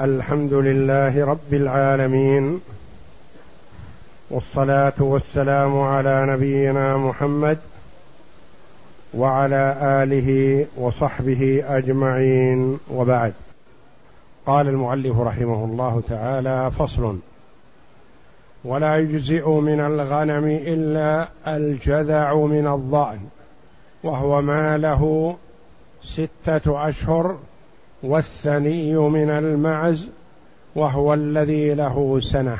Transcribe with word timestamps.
الحمد 0.00 0.52
لله 0.52 1.24
رب 1.24 1.54
العالمين 1.54 2.60
والصلاة 4.30 4.92
والسلام 4.98 5.78
على 5.78 6.26
نبينا 6.26 6.96
محمد 6.96 7.58
وعلى 9.14 9.76
آله 9.80 10.66
وصحبه 10.76 11.64
أجمعين 11.68 12.78
وبعد. 12.90 13.32
قال 14.46 14.68
المؤلف 14.68 15.18
رحمه 15.20 15.64
الله 15.64 16.02
تعالى 16.08 16.70
فصل 16.70 17.18
ولا 18.64 18.96
يجزئ 18.98 19.48
من 19.48 19.80
الغنم 19.80 20.46
إلا 20.46 21.28
الجذع 21.46 22.34
من 22.34 22.66
الضأن 22.66 23.20
وهو 24.04 24.42
ما 24.42 24.78
له 24.78 25.36
ستة 26.02 26.88
أشهر 26.88 27.36
والثني 28.04 28.94
من 28.96 29.30
المعز 29.30 30.08
وهو 30.74 31.14
الذي 31.14 31.74
له 31.74 32.20
سنة. 32.20 32.58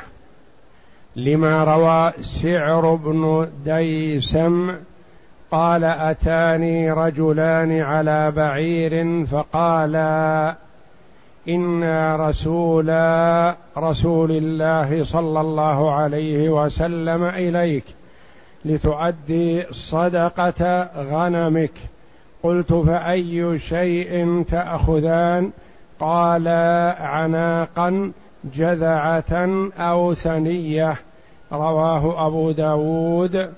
لما 1.15 1.63
روى 1.63 2.23
سعر 2.23 2.95
بن 2.95 3.47
ديسم 3.65 4.75
قال 5.51 5.83
أتاني 5.83 6.91
رجلان 6.91 7.81
على 7.81 8.31
بعير 8.31 9.25
فقالا 9.25 10.55
إنا 11.49 12.29
رسولا 12.29 13.55
رسول 13.77 14.31
الله 14.31 15.03
صلى 15.03 15.41
الله 15.41 15.91
عليه 15.91 16.49
وسلم 16.49 17.23
إليك 17.23 17.85
لتؤدي 18.65 19.63
صدقة 19.71 20.89
غنمك. 20.97 21.73
قلت 22.45 22.73
فأي 22.73 23.59
شيء 23.59 24.43
تأخذان؟ 24.43 25.51
قال 25.99 26.47
عناقا 26.99 28.11
جذعة 28.55 29.69
أو 29.77 30.13
ثنية. 30.13 30.95
رواه 31.51 32.27
أبو 32.27 32.51
داود. 32.51 33.49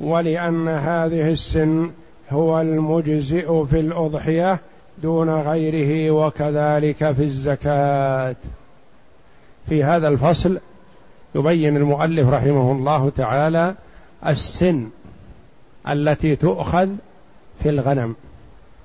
ولأن 0.00 0.68
هذه 0.68 1.30
السن 1.30 1.90
هو 2.30 2.60
المجزئ 2.60 3.64
في 3.64 3.80
الأضحية 3.80 4.58
دون 5.02 5.30
غيره 5.30 6.10
وكذلك 6.10 7.12
في 7.12 7.24
الزكاة. 7.24 8.36
في 9.68 9.84
هذا 9.84 10.08
الفصل 10.08 10.58
يبين 11.34 11.76
المؤلف 11.76 12.28
رحمه 12.28 12.72
الله 12.72 13.10
تعالى 13.10 13.74
السن 14.26 14.88
التي 15.88 16.36
تؤخذ 16.36 16.88
في 17.62 17.68
الغنم 17.68 18.16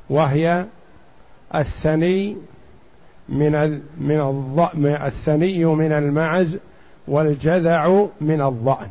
وهي 0.09 0.65
الثني 1.55 2.37
من 3.29 3.81
من 3.97 4.21
الضأن 4.21 4.85
الثني 4.85 5.65
من 5.65 5.91
المعز 5.91 6.57
والجذع 7.07 8.05
من 8.21 8.41
الضأن. 8.41 8.89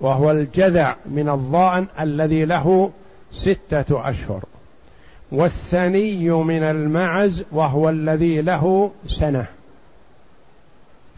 وهو 0.00 0.30
الجذع 0.30 0.96
من 1.06 1.28
الضأن 1.28 1.86
الذي 2.00 2.44
له 2.44 2.90
ستة 3.32 4.08
أشهر. 4.10 4.44
والثني 5.32 6.30
من 6.30 6.62
المعز 6.62 7.44
وهو 7.52 7.88
الذي 7.88 8.40
له 8.40 8.90
سنة. 9.08 9.46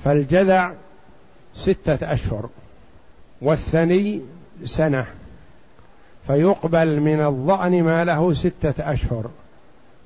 فالجذع 0.04 0.72
ستة 1.54 2.12
أشهر 2.12 2.48
والثني 3.42 4.20
سنة. 4.64 5.06
فيقبل 6.30 7.00
من 7.00 7.20
الظأن 7.20 7.82
ما 7.82 8.04
له 8.04 8.34
ستة 8.34 8.92
أشهر 8.92 9.30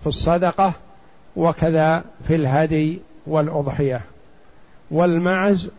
في 0.00 0.06
الصدقة 0.06 0.72
وكذا 1.36 2.04
في 2.28 2.34
الهدي 2.34 3.00
والأضحية. 3.26 4.00
والمعز 4.90 5.70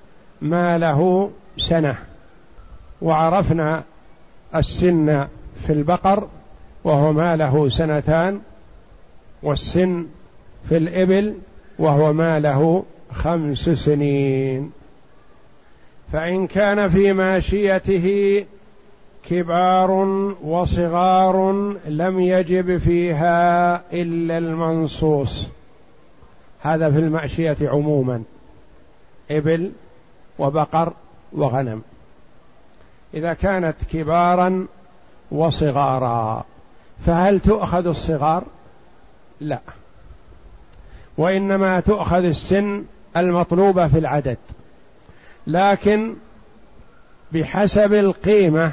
ما 0.41 0.77
له 0.77 1.31
سنة. 1.57 1.95
وعرفنا 3.01 3.83
السن 4.55 5.27
في 5.67 5.73
البقر 5.73 6.27
وهو 6.83 7.13
ما 7.13 7.35
له 7.35 7.69
سنتان 7.69 8.41
والسن 9.43 10.05
في 10.69 10.77
الإبل 10.77 11.33
وهو 11.79 12.13
ما 12.13 12.39
له 12.39 12.83
خمس 13.11 13.69
سنين. 13.69 14.71
فإن 16.13 16.47
كان 16.47 16.89
في 16.89 17.13
ماشيته 17.13 18.45
كبار 19.29 19.91
وصغار 20.43 21.51
لم 21.87 22.19
يجب 22.19 22.77
فيها 22.77 23.75
إلا 23.93 24.37
المنصوص. 24.37 25.49
هذا 26.61 26.91
في 26.91 26.99
الماشيه 26.99 27.57
عموما 27.61 28.23
إبل 29.31 29.71
وبقر 30.39 30.93
وغنم. 31.33 31.81
إذا 33.13 33.33
كانت 33.33 33.75
كبارا 33.91 34.67
وصغارا 35.31 36.45
فهل 37.05 37.39
تؤخذ 37.39 37.87
الصغار؟ 37.87 38.43
لا. 39.39 39.59
وإنما 41.17 41.79
تؤخذ 41.79 42.23
السن 42.23 42.83
المطلوبة 43.17 43.87
في 43.87 43.97
العدد. 43.97 44.37
لكن 45.47 46.15
بحسب 47.31 47.93
القيمة 47.93 48.71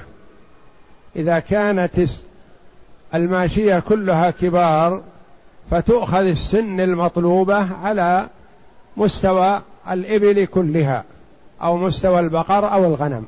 إذا 1.17 1.39
كانت 1.39 2.00
الماشية 3.15 3.78
كلها 3.78 4.31
كبار 4.31 5.03
فتؤخذ 5.71 6.25
السن 6.25 6.81
المطلوبة 6.81 7.75
على 7.75 8.28
مستوى 8.97 9.61
الإبل 9.91 10.47
كلها 10.47 11.05
أو 11.62 11.77
مستوى 11.77 12.21
البقر 12.21 12.72
أو 12.72 12.84
الغنم. 12.84 13.27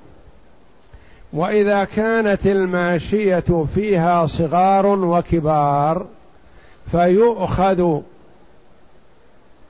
وإذا 1.33 1.85
كانت 1.85 2.47
الماشية 2.47 3.65
فيها 3.75 4.27
صغار 4.27 4.87
وكبار 4.87 6.07
فيؤخذ 6.91 8.01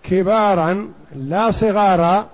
كبارا 0.03 0.89
لا 1.17 1.51
صغارا 1.51 2.27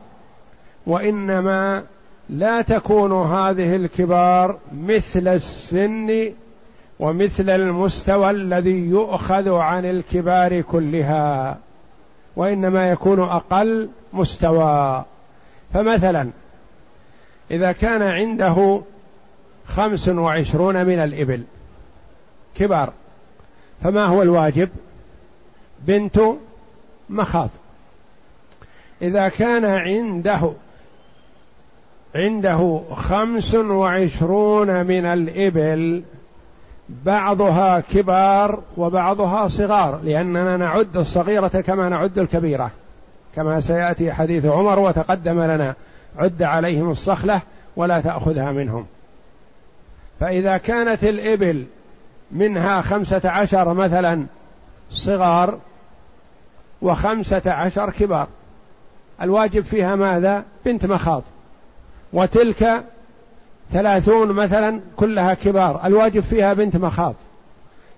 وإنما 0.86 1.82
لا 2.30 2.62
تكون 2.62 3.12
هذه 3.12 3.76
الكبار 3.76 4.58
مثل 4.72 5.28
السن 5.28 6.32
ومثل 7.00 7.50
المستوى 7.50 8.30
الذي 8.30 8.76
يؤخذ 8.76 9.52
عن 9.52 9.84
الكبار 9.84 10.60
كلها 10.60 11.58
وإنما 12.36 12.90
يكون 12.90 13.20
أقل 13.20 13.90
مستوى. 14.12 15.04
فمثلا 15.74 16.30
إذا 17.50 17.72
كان 17.72 18.02
عنده 18.02 18.82
خمس 19.66 20.08
وعشرون 20.08 20.86
من 20.86 20.98
الإبل 20.98 21.42
كبار 22.54 22.92
فما 23.82 24.04
هو 24.04 24.22
الواجب؟ 24.22 24.68
بنت 25.80 26.20
مخاض. 27.10 27.50
إذا 29.02 29.28
كان 29.28 29.64
عنده 29.64 30.52
عنده 32.14 32.82
خمس 32.92 33.54
وعشرون 33.54 34.86
من 34.86 35.06
الإبل 35.06 36.02
بعضها 36.88 37.80
كبار 37.80 38.62
وبعضها 38.76 39.48
صغار 39.48 40.00
لأننا 40.02 40.56
نعد 40.56 40.96
الصغيرة 40.96 41.48
كما 41.48 41.88
نعد 41.88 42.18
الكبيرة. 42.18 42.70
كما 43.34 43.60
سيأتي 43.60 44.12
حديث 44.12 44.46
عمر 44.46 44.78
وتقدم 44.78 45.40
لنا 45.40 45.74
عد 46.18 46.42
عليهم 46.42 46.90
الصخلة 46.90 47.42
ولا 47.76 48.00
تأخذها 48.00 48.52
منهم. 48.52 48.86
فإذا 50.20 50.56
كانت 50.56 51.04
الإبل 51.04 51.66
منها 52.32 52.80
خمسة 52.80 53.30
عشر 53.30 53.74
مثلا 53.74 54.26
صغار 54.90 55.58
وخمسة 56.82 57.52
عشر 57.52 57.90
كبار 57.90 58.26
الواجب 59.22 59.64
فيها 59.64 59.96
ماذا؟ 59.96 60.44
بنت 60.64 60.86
مخاض. 60.86 61.22
وتلك 62.12 62.84
ثلاثون 63.72 64.32
مثلا 64.32 64.80
كلها 64.96 65.34
كبار. 65.34 65.80
الواجب 65.84 66.20
فيها 66.20 66.54
بنت 66.54 66.76
مخاض. 66.76 67.14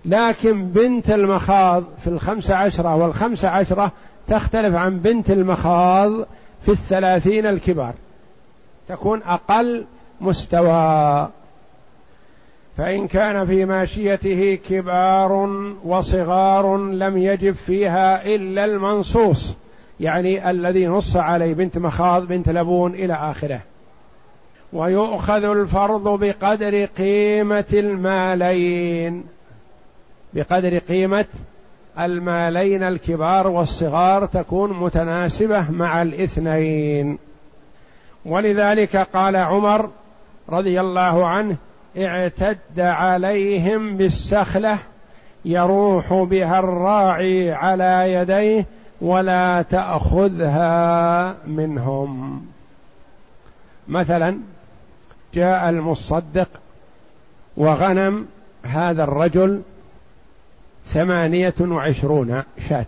لكن 0.05 0.67
بنت 0.67 1.11
المخاض 1.11 1.85
في 2.01 2.07
الخمسة 2.07 2.55
عشرة 2.55 2.95
والخمسة 2.95 3.49
عشرة 3.49 3.93
تختلف 4.29 4.75
عن 4.75 4.99
بنت 4.99 5.31
المخاض 5.31 6.13
في 6.63 6.69
الثلاثين 6.69 7.47
الكبار. 7.47 7.95
تكون 8.89 9.23
أقل 9.23 9.85
مستوى. 10.21 11.29
فإن 12.77 13.07
كان 13.09 13.47
في 13.47 13.65
ماشيته 13.65 14.59
كبار 14.69 15.33
وصغار 15.85 16.77
لم 16.77 17.19
يجب 17.19 17.55
فيها 17.55 18.25
إلا 18.25 18.65
المنصوص. 18.65 19.55
يعني 20.01 20.51
الذي 20.51 20.87
نص 20.87 21.17
عليه 21.17 21.55
بنت 21.55 21.79
مخاض 21.79 22.27
بنت 22.27 22.49
لبون 22.49 22.95
إلى 22.95 23.15
آخره. 23.15 23.61
ويؤخذ 24.73 25.45
الفرض 25.45 26.21
بقدر 26.21 26.85
قيمة 26.85 27.65
المالين. 27.73 29.25
بقدر 30.35 30.79
قيمة 30.79 31.25
المالين 31.99 32.83
الكبار 32.83 33.47
والصغار 33.47 34.27
تكون 34.27 34.73
متناسبة 34.73 35.71
مع 35.71 36.03
الاثنين. 36.03 37.19
ولذلك 38.25 38.97
قال 38.97 39.37
عمر 39.37 39.91
رضي 40.49 40.81
الله 40.81 41.27
عنه 41.27 41.57
اعتد 41.99 42.81
عليهم 42.81 43.97
بالسخلة 43.97 44.79
يروح 45.45 46.13
بها 46.15 46.59
الراعي 46.59 47.53
على 47.53 48.13
يديه 48.13 48.67
ولا 49.01 49.63
تأخذها 49.63 51.37
منهم. 51.47 52.43
مثلا 53.89 54.39
جاء 55.35 55.69
المصدق 55.69 56.49
وغنم 57.57 58.27
هذا 58.63 59.05
الرجل 59.05 59.63
ثمانية 60.87 61.55
وعشرون 61.61 62.43
شاة. 62.69 62.87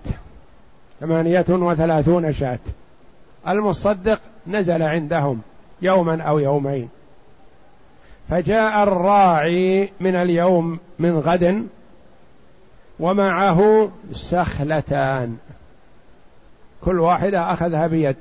ثمانية 1.01 1.45
وثلاثون 1.49 2.33
شاة. 2.33 2.59
المصدق 3.49 4.21
نزل 4.47 4.83
عندهم 4.83 5.41
يوما 5.83 6.23
أو 6.23 6.39
يومين. 6.39 6.89
فجاء 8.29 8.83
الراعي 8.83 9.93
من 10.01 10.17
اليوم 10.17 10.79
من 10.99 11.19
غد 11.19 11.67
ومعه 13.01 13.91
سخلتان. 14.13 15.37
كل 16.81 17.01
واحدة 17.01 17.53
أخذها 17.53 17.87
بيد. 17.87 18.17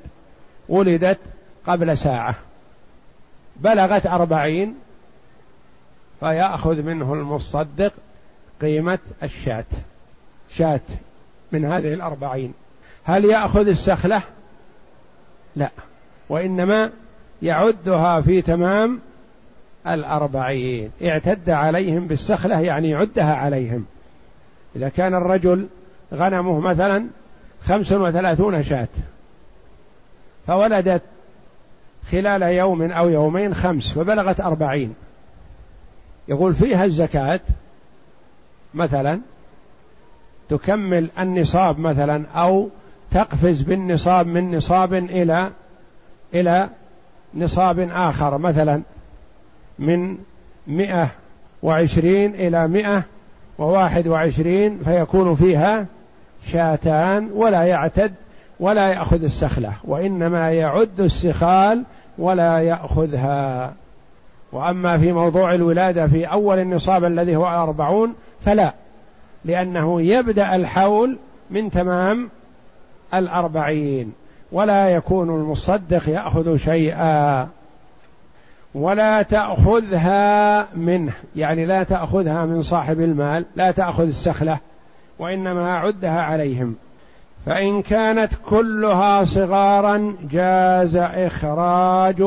ولدت 0.68 1.18
قبل 1.66 1.98
ساعة. 1.98 2.34
بلغت 3.56 4.06
أربعين 4.06 4.74
فيأخذ 6.20 6.82
منه 6.82 7.14
المصدق 7.14 7.92
قيمة 8.60 8.98
الشاة. 9.22 9.64
شاة 10.50 10.80
من 11.52 11.64
هذه 11.64 11.94
الأربعين. 11.94 12.54
هل 13.04 13.24
يأخذ 13.24 13.68
السخلة؟ 13.68 14.22
لا. 15.56 15.70
وإنما 16.28 16.90
يعدها 17.42 18.20
في 18.20 18.42
تمام 18.42 19.00
الأربعين. 19.86 20.90
اعتد 21.04 21.50
عليهم 21.50 22.06
بالسخلة 22.06 22.60
يعني 22.60 22.90
يعدها 22.90 23.34
عليهم. 23.34 23.86
إذا 24.76 24.88
كان 24.88 25.14
الرجل 25.14 25.66
غنمه 26.14 26.60
مثلا 26.60 27.06
خمس 27.62 27.92
وثلاثون 27.92 28.62
شاة 28.62 28.88
فولدت 30.46 31.02
خلال 32.10 32.42
يوم 32.42 32.82
أو 32.82 33.08
يومين 33.08 33.54
خمس 33.54 33.92
فبلغت 33.92 34.40
أربعين. 34.40 34.94
يقول 36.28 36.54
فيها 36.54 36.84
الزكاة 36.84 37.40
مثلا 38.74 39.20
تكمل 40.48 41.10
النصاب 41.18 41.78
مثلا 41.78 42.24
أو 42.34 42.68
تقفز 43.10 43.62
بالنصاب 43.62 44.26
من 44.26 44.56
نصاب 44.56 44.94
إلى 44.94 45.50
إلى 46.34 46.68
نصاب 47.34 47.78
آخر 47.92 48.38
مثلا 48.38 48.82
من 49.78 50.16
مئة 50.66 51.08
وعشرين 51.62 52.34
إلى 52.34 52.68
مئة 52.68 53.04
وواحد 53.58 54.08
وعشرين 54.08 54.78
فيكون 54.84 55.34
فيها 55.34 55.86
شاتان 56.46 57.30
ولا 57.34 57.62
يعتد 57.62 58.14
ولا 58.60 58.88
يأخذ 58.88 59.22
السخلة 59.22 59.72
وإنما 59.84 60.52
يعد 60.52 61.00
السخال 61.00 61.84
ولا 62.18 62.58
يأخذها. 62.58 63.72
وأما 64.52 64.98
في 64.98 65.12
موضوع 65.12 65.54
الولادة 65.54 66.06
في 66.06 66.24
أول 66.24 66.58
النصاب 66.58 67.04
الذي 67.04 67.36
هو 67.36 67.46
أربعون 67.46 68.14
فلا 68.44 68.74
لأنه 69.44 70.02
يبدأ 70.02 70.54
الحول 70.54 71.18
من 71.50 71.70
تمام 71.70 72.28
الأربعين 73.14 74.12
ولا 74.52 74.88
يكون 74.88 75.30
المصدق 75.30 76.08
يأخذ 76.08 76.56
شيئا 76.56 77.48
ولا 78.74 79.22
تأخذها 79.22 80.68
منه 80.74 81.12
يعني 81.36 81.66
لا 81.66 81.82
تأخذها 81.82 82.44
من 82.44 82.62
صاحب 82.62 83.00
المال 83.00 83.44
لا 83.56 83.70
تأخذ 83.70 84.06
السخلة 84.06 84.58
وإنما 85.18 85.74
عدها 85.74 86.20
عليهم. 86.20 86.76
فإن 87.46 87.82
كانت 87.82 88.32
كلها 88.50 89.24
صغارا 89.24 90.16
جاز 90.30 90.96
إخراج 90.96 92.24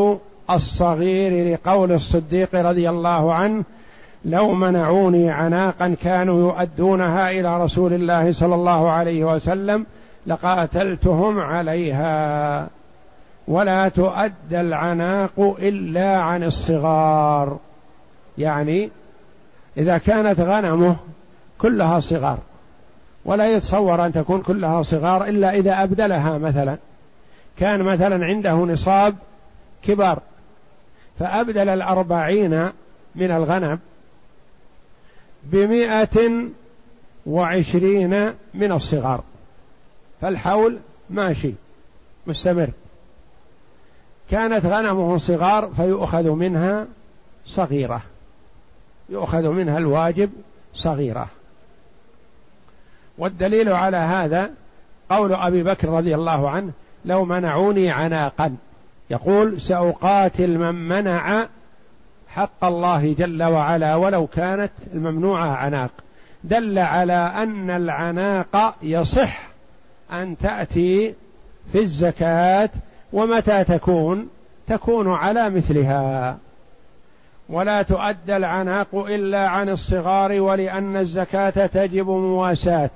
الصغير 0.50 1.54
لقول 1.54 1.92
الصديق 1.92 2.56
رضي 2.56 2.90
الله 2.90 3.34
عنه 3.34 3.64
لو 4.26 4.54
منعوني 4.54 5.30
عناقا 5.30 5.96
كانوا 6.04 6.40
يؤدونها 6.40 7.32
إلى 7.32 7.64
رسول 7.64 7.94
الله 7.94 8.34
صلى 8.34 8.56
الله 8.56 8.90
عليه 8.92 9.24
وسلم 9.24 9.86
لقاتلتهم 10.28 11.40
عليها. 11.40 12.68
ولا 13.48 13.90
تؤدى 13.90 14.62
العناق 14.62 15.56
إلا 15.60 16.18
عن 16.18 16.44
الصغار. 16.44 17.58
يعني 18.38 18.90
إذا 19.78 19.98
كانت 19.98 20.40
غنمه 20.40 20.96
كلها 21.58 22.00
صغار. 22.00 22.38
ولا 23.28 23.52
يتصور 23.52 24.06
أن 24.06 24.12
تكون 24.12 24.42
كلها 24.42 24.84
صغار 24.84 25.26
إلا 25.26 25.54
إذا 25.54 25.84
أبدلها 25.84 26.38
مثلا. 26.38 26.78
كان 27.58 27.84
مثلا 27.84 28.26
عنده 28.26 28.54
نصاب 28.54 29.16
كبار 29.84 30.20
فأبدل 31.20 31.70
الأربعين 31.70 32.70
من 33.16 33.32
الغنم 33.32 33.80
بمائة 35.44 36.48
وعشرين 37.26 38.34
من 38.54 38.72
الصغار. 38.72 39.24
فالحول 40.22 40.80
ماشي 41.10 41.54
مستمر. 42.28 42.70
كانت 44.32 44.66
غنمه 44.66 45.18
صغار 45.18 45.72
فيؤخذ 45.76 46.30
منها 46.30 46.88
صغيرة 47.46 48.02
يؤخذ 49.10 49.50
منها 49.50 49.78
الواجب 49.78 50.30
صغيرة. 50.74 51.30
والدليل 53.18 53.70
على 53.70 53.98
هذا 53.98 54.50
قول 55.10 55.34
أبي 55.34 55.64
بكر 55.64 55.90
رضي 55.90 56.16
الله 56.16 56.50
عنه 56.50 56.72
لو 57.06 57.26
منعوني 57.26 57.92
عناقا. 57.92 58.56
يقول 59.10 59.62
سأقاتل 59.62 60.58
من 60.58 60.88
منع 60.88 61.48
حق 62.28 62.66
الله 62.66 63.14
جل 63.14 63.44
وعلا 63.44 63.96
ولو 63.96 64.28
كانت 64.28 64.72
الممنوعة 64.94 65.48
عناق. 65.48 65.92
دل 66.44 66.80
على 66.80 67.14
أن 67.14 67.70
العناق 67.70 68.76
يصح 68.82 69.40
أن 70.12 70.38
تأتي 70.38 71.14
في 71.72 71.80
الزكاة 71.80 72.70
ومتى 73.14 73.64
تكون؟ 73.64 74.30
تكون 74.68 75.14
على 75.14 75.50
مثلها. 75.50 76.38
ولا 77.50 77.82
تؤدى 77.82 78.36
العناق 78.38 78.96
إلا 78.96 79.48
عن 79.48 79.70
الصغار 79.70 80.42
ولأن 80.42 80.98
الزكاة 80.98 81.66
تجب 81.66 82.08
مواساة. 82.08 82.90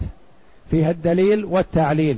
فيها 0.71 0.91
الدليل 0.91 1.45
والتعليل. 1.45 2.17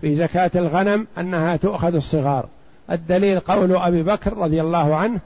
في 0.00 0.16
زكاة 0.16 0.50
الغنم 0.54 1.06
أنها 1.18 1.56
تؤخذ 1.56 1.94
الصغار. 1.94 2.48
الدليل 2.90 3.40
قول 3.40 3.76
أبي 3.76 4.02
بكر 4.02 4.36
رضي 4.36 4.60
الله 4.60 4.96
عنه 4.96 5.20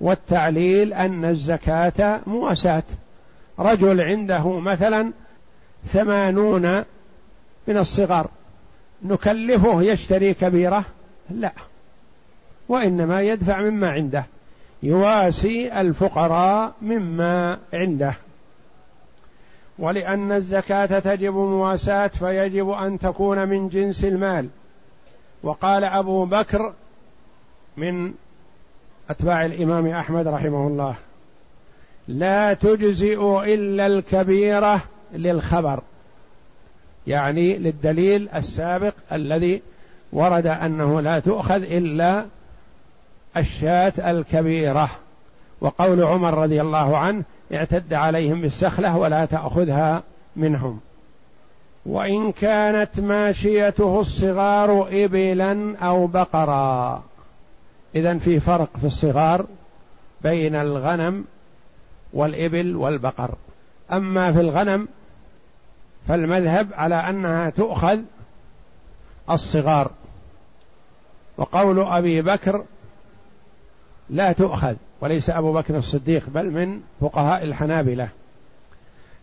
والتعليل 0.00 0.92
أن 0.92 1.24
الزكاة 1.24 2.20
مواساة. 2.26 2.82
رجل 3.58 4.00
عنده 4.00 4.58
مثلا 4.60 5.12
ثمانون 5.86 6.84
من 7.68 7.76
الصغار. 7.76 8.28
نكلفه 9.02 9.82
يشتري 9.82 10.34
كبيرة؟ 10.34 10.84
لا. 11.30 11.52
وإنما 12.68 13.22
يدفع 13.22 13.60
مما 13.60 13.90
عنده. 13.90 14.24
يواسي 14.84 15.80
الفقراء 15.80 16.74
مما 16.82 17.58
عنده. 17.74 18.14
ولأن 19.78 20.32
الزكاة 20.32 20.98
تجب 20.98 21.34
مواساة 21.34 22.06
فيجب 22.06 22.70
أن 22.70 22.98
تكون 22.98 23.48
من 23.48 23.68
جنس 23.68 24.04
المال. 24.04 24.48
وقال 25.42 25.84
أبو 25.84 26.24
بكر 26.24 26.72
من 27.76 28.12
أتباع 29.10 29.44
الإمام 29.44 29.86
أحمد 29.86 30.28
رحمه 30.28 30.66
الله 30.66 30.94
لا 32.08 32.54
تجزئ 32.54 33.54
إلا 33.54 33.86
الكبيرة 33.86 34.80
للخبر. 35.12 35.82
يعني 37.06 37.58
للدليل 37.58 38.28
السابق 38.28 38.94
الذي 39.12 39.62
ورد 40.12 40.46
أنه 40.46 41.00
لا 41.00 41.18
تؤخذ 41.18 41.62
إلا 41.62 42.26
الشاة 43.36 44.10
الكبيرة. 44.10 44.90
وقول 45.60 46.02
عمر 46.02 46.34
رضي 46.34 46.60
الله 46.60 46.96
عنه 46.96 47.22
اعتد 47.54 47.94
عليهم 47.94 48.40
بالسخلة 48.40 48.96
ولا 48.96 49.24
تأخذها 49.24 50.02
منهم. 50.36 50.80
وإن 51.86 52.32
كانت 52.32 53.00
ماشيته 53.00 54.00
الصغار 54.00 54.88
إبلا 54.90 55.78
أو 55.78 56.06
بقرا. 56.06 57.02
إذا 57.94 58.18
في 58.18 58.40
فرق 58.40 58.68
في 58.80 58.86
الصغار 58.86 59.46
بين 60.22 60.54
الغنم 60.54 61.24
والإبل 62.12 62.76
والبقر. 62.76 63.34
أما 63.92 64.32
في 64.32 64.40
الغنم 64.40 64.88
فالمذهب 66.08 66.68
على 66.74 66.94
أنها 66.94 67.50
تؤخذ 67.50 67.98
الصغار. 69.30 69.90
وقول 71.36 71.80
أبي 71.80 72.22
بكر 72.22 72.64
لا 74.10 74.32
تؤخذ 74.32 74.74
وليس 75.00 75.30
أبو 75.30 75.52
بكر 75.52 75.76
الصديق 75.76 76.22
بل 76.28 76.50
من 76.50 76.80
فقهاء 77.00 77.44
الحنابلة. 77.44 78.08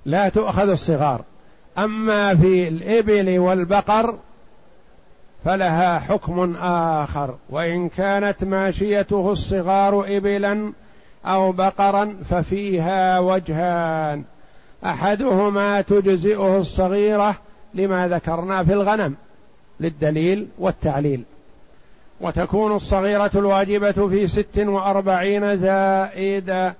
لا 0.05 0.29
تؤخذ 0.29 0.69
الصغار. 0.69 1.21
أما 1.77 2.35
في 2.35 2.67
الإبل 2.67 3.39
والبقر 3.39 4.17
فلها 5.45 6.00
حكم 6.00 6.55
آخر. 6.55 7.35
وإن 7.50 7.89
كانت 7.89 8.43
ماشيته 8.43 9.31
الصغار 9.31 10.17
إبلا 10.17 10.73
أو 11.25 11.51
بقرا 11.51 12.15
ففيها 12.29 13.19
وجهان. 13.19 14.23
أحدهما 14.85 15.81
تجزئه 15.81 16.57
الصغيرة 16.57 17.35
لما 17.73 18.07
ذكرنا 18.07 18.63
في 18.63 18.73
الغنم 18.73 19.15
للدليل 19.79 20.47
والتعليل. 20.59 21.23
وتكون 22.22 22.75
الصغيرة 22.75 23.32
الواجبة 23.36 24.08
في 24.08 24.28
ست 24.28 24.58
وأربعين 24.58 25.58
زائدة 25.58 26.75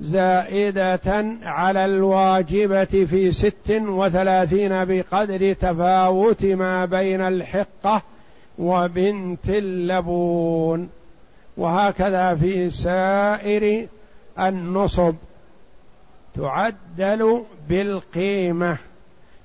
زائدة 0.00 1.26
على 1.42 1.84
الواجبة 1.84 2.84
في 2.84 3.32
ست 3.32 3.70
وثلاثين 3.70 4.84
بقدر 4.84 5.52
تفاوت 5.52 6.44
ما 6.44 6.84
بين 6.84 7.20
الحقة 7.20 8.02
وبنت 8.58 9.48
اللبون. 9.48 10.88
وهكذا 11.56 12.34
في 12.34 12.70
سائر 12.70 13.86
النصب 14.38 15.14
تعدل 16.34 17.42
بالقيمة. 17.68 18.78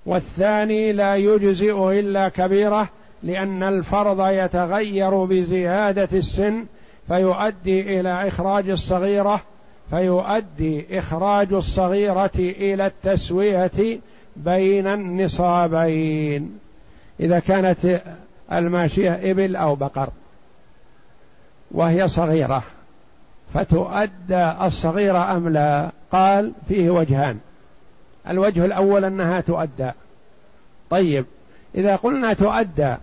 والثاني 0.06 0.94
لا 0.94 1.16
يجزئ 1.16 2.00
إلا 2.00 2.30
كبيرة 2.30 2.90
لأن 3.24 3.64
الفرض 3.64 4.30
يتغير 4.30 5.24
بزيادة 5.26 6.10
السن 6.14 6.66
فيؤدي 7.08 8.00
إلى 8.00 8.28
إخراج 8.28 8.70
الصغيرة 8.70 9.42
فيؤدي 9.90 11.00
إخراج 11.00 11.54
الصغيرة 11.54 12.32
إلى 12.36 12.86
التسوية 12.86 14.00
بين 14.36 14.88
النصابين. 14.88 16.60
إذا 17.20 17.40
كانت 17.40 18.02
الماشية 18.52 19.32
إبل 19.32 19.56
أو 19.56 19.76
بقر 19.76 20.10
وهي 21.72 22.08
صغيرة 22.08 22.64
فتؤدى 23.54 24.52
الصغيرة 24.62 25.38
أم 25.38 25.50
لا؟ 25.50 25.92
قال 26.12 26.52
فيه 26.68 26.90
وجهان. 26.90 27.40
الوجه 28.30 28.66
الأول 28.66 29.06
أنها 29.06 29.42
تؤدى. 29.42 29.92
طيب 30.90 31.26
إذا 31.76 31.96
قلنا 31.96 32.34
تؤدى 32.34 32.96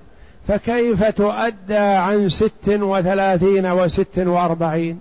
فكيف 0.48 1.04
تؤدى 1.04 1.76
عن 1.76 2.28
ست 2.28 2.68
وثلاثين 2.68 3.66
وست 3.66 4.18
وأربعين؟ 4.18 5.00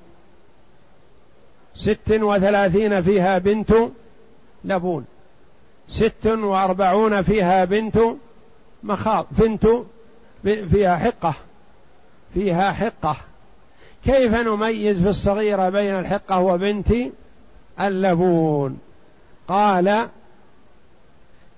ست 1.76 2.12
وثلاثين 2.12 3.02
فيها 3.02 3.38
بنت 3.38 3.74
لبون. 4.66 5.06
ست 5.88 6.26
وأربعون 6.28 7.22
فيها 7.22 7.66
بنت 7.66 8.00
مخاض. 8.84 9.28
بنت 9.32 9.68
فيها 10.44 10.98
حقة. 10.98 11.34
فيها 12.34 12.72
حقة. 12.72 13.16
كيف 14.06 14.34
نميز 14.34 15.02
في 15.02 15.10
الصغيرة 15.10 15.70
بين 15.70 16.00
الحقة 16.00 16.40
وبنت 16.40 16.94
اللبون؟ 17.80 18.80
قال 19.48 20.08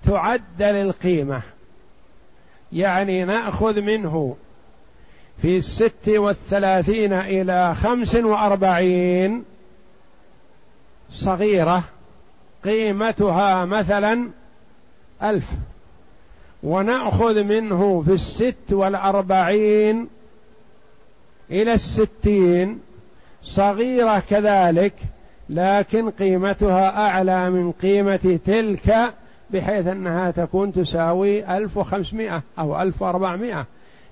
تعدل 0.02 0.76
القيمة 0.76 1.42
يعني 2.72 3.24
نأخذ 3.24 3.80
منه 3.80 4.36
في 5.42 5.56
الست 5.56 6.08
والثلاثين 6.08 7.12
إلى 7.12 7.74
خمس 7.74 8.14
وأربعين 8.14 9.44
صغيرة 11.12 11.84
قيمتها 12.64 13.64
مثلا 13.64 14.30
ألف. 15.22 15.46
ونأخذ 16.62 17.42
منه 17.42 18.02
في 18.06 18.12
الست 18.12 18.72
والأربعين 18.72 20.08
إلى 21.50 21.72
الستين. 21.72 22.80
صغيرة 23.42 24.22
كذلك 24.30 24.94
لكن 25.48 26.10
قيمتها 26.10 27.06
أعلى 27.06 27.50
من 27.50 27.72
قيمة 27.72 28.38
تلك 28.46 29.14
بحيث 29.52 29.86
أنها 29.86 30.30
تكون 30.30 30.72
تساوي 30.72 31.56
ألف 31.56 31.76
وخمسمائة 31.76 32.42
أو 32.58 32.82
ألف 32.82 33.02
وأربعمائة. 33.02 33.66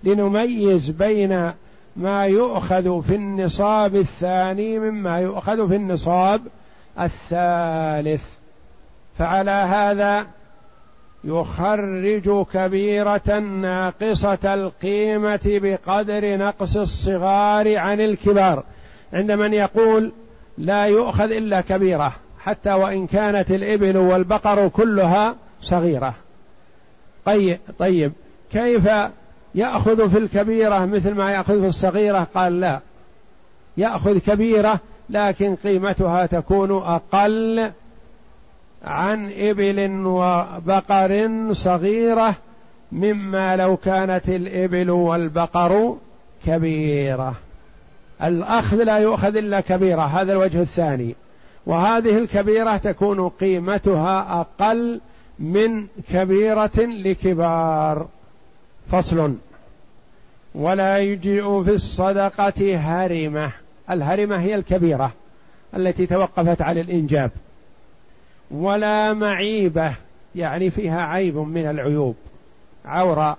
لنميز 0.05 0.91
بين 0.91 1.53
ما 1.97 2.25
يؤخذ 2.25 3.03
في 3.03 3.15
النصاب 3.15 3.97
الثاني 3.97 4.79
مما 4.79 5.19
يؤخذ 5.19 5.69
في 5.69 5.77
النصاب 5.77 6.41
الثالث. 7.01 8.25
فعلى 9.19 9.51
هذا 9.51 10.27
يخرج 11.25 12.47
كبيرة 12.53 13.39
ناقصة 13.39 14.55
القيمة 14.55 15.41
بقدر 15.47 16.37
نقص 16.37 16.77
الصغار 16.77 17.79
عن 17.79 18.01
الكبار. 18.01 18.65
عند 19.13 19.33
من 19.33 19.55
يقول 19.55 20.13
لا 20.59 20.85
يؤخذ 20.85 21.31
إلا 21.31 21.61
كبيرة. 21.61 22.15
حتى 22.49 22.73
وإن 22.73 23.07
كانت 23.07 23.51
الإبل 23.51 23.97
والبقر 23.97 24.69
كلها 24.69 25.35
صغيرة. 25.63 26.15
طيب, 27.25 27.59
طيب 27.79 28.13
كيف 28.53 28.89
يأخذ 29.55 30.11
في 30.11 30.19
الكبيرة 30.19 30.85
مثل 30.85 31.15
ما 31.15 31.31
يأخذ 31.31 31.61
في 31.61 31.67
الصغيرة؟ 31.67 32.27
قال 32.35 32.61
لا. 32.61 32.81
يأخذ 33.77 34.19
كبيرة 34.19 34.81
لكن 35.11 35.57
قيمتها 35.57 36.27
تكون 36.27 36.73
أقل 36.73 37.71
عن 38.85 39.33
إبل 39.33 40.07
وبقر 40.07 41.29
صغيرة 41.53 42.35
مما 42.93 43.57
لو 43.57 43.77
كانت 43.77 44.29
الإبل 44.29 44.91
والبقر 44.91 45.97
كبيرة. 46.47 47.35
الأخذ 48.23 48.77
لا 48.77 48.99
يؤخذ 48.99 49.37
إلا 49.37 49.61
كبيرة. 49.61 50.03
هذا 50.03 50.33
الوجه 50.33 50.61
الثاني. 50.61 51.15
وهذه 51.67 52.19
الكبيرة 52.19 52.77
تكون 52.77 53.29
قيمتها 53.29 54.41
أقل 54.41 55.01
من 55.39 55.87
كبيرة 56.13 56.77
لكبار. 56.77 58.09
فصل. 58.91 59.35
ولا 60.55 60.99
يجيء 60.99 61.63
في 61.63 61.75
الصدقة 61.75 62.77
هرمة. 62.77 63.51
الهرمة 63.91 64.41
هي 64.41 64.55
الكبيرة 64.55 65.13
التي 65.77 66.07
توقفت 66.07 66.63
على 66.63 66.81
الإنجاب. 66.81 67.31
ولا 68.51 69.13
معيبة 69.13 69.95
يعني 70.35 70.71
فيها 70.71 71.03
عيب 71.03 71.37
من 71.37 71.67
العيوب. 71.71 72.17
عورة 72.85 73.37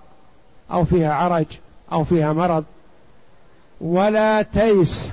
أو 0.71 0.85
فيها 0.85 1.13
عرج 1.13 1.45
أو 1.91 2.03
فيها 2.03 2.33
مرض. 2.33 2.63
ولا 3.81 4.41
تيس 4.41 5.09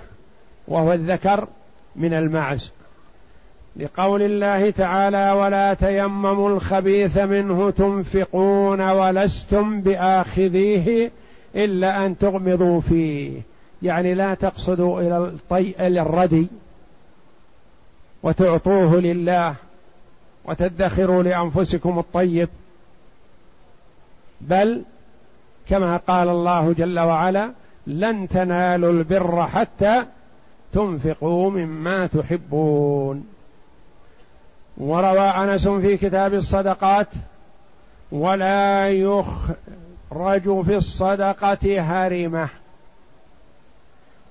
وهو 0.68 0.92
الذكر 0.92 1.48
من 1.96 2.14
المعز. 2.14 2.72
لقول 3.76 4.22
الله 4.22 4.70
تعالى 4.70 5.32
ولا 5.32 5.74
تيمموا 5.74 6.50
الخبيث 6.50 7.18
منه 7.18 7.70
تنفقون 7.70 8.80
ولستم 8.80 9.80
بآخذيه 9.80 11.10
إلا 11.54 12.06
أن 12.06 12.18
تغمضوا 12.18 12.80
فيه. 12.80 13.40
يعني 13.82 14.14
لا 14.14 14.34
تقصدوا 14.34 15.00
إلى 15.00 15.18
الطي... 15.18 15.86
إلى 15.86 16.00
الردي 16.00 16.46
وتعطوه 18.22 19.00
لله 19.00 19.54
وتدخروا 20.44 21.22
لأنفسكم 21.22 21.98
الطيب 21.98 22.48
بل 24.40 24.82
كما 25.68 25.96
قال 25.96 26.28
الله 26.28 26.72
جل 26.72 26.98
وعلا 26.98 27.52
لن 27.86 28.28
تنالوا 28.28 28.92
البر 28.92 29.46
حتى 29.46 30.04
تنفقوا 30.72 31.50
مما 31.50 32.06
تحبون. 32.06 33.35
وروى 34.76 35.20
أنس 35.20 35.68
في 35.68 35.96
كتاب 35.96 36.34
الصدقات 36.34 37.08
ولا 38.12 38.88
يخرج 38.88 40.62
في 40.64 40.76
الصدقة 40.76 41.80
هرمة 41.80 42.48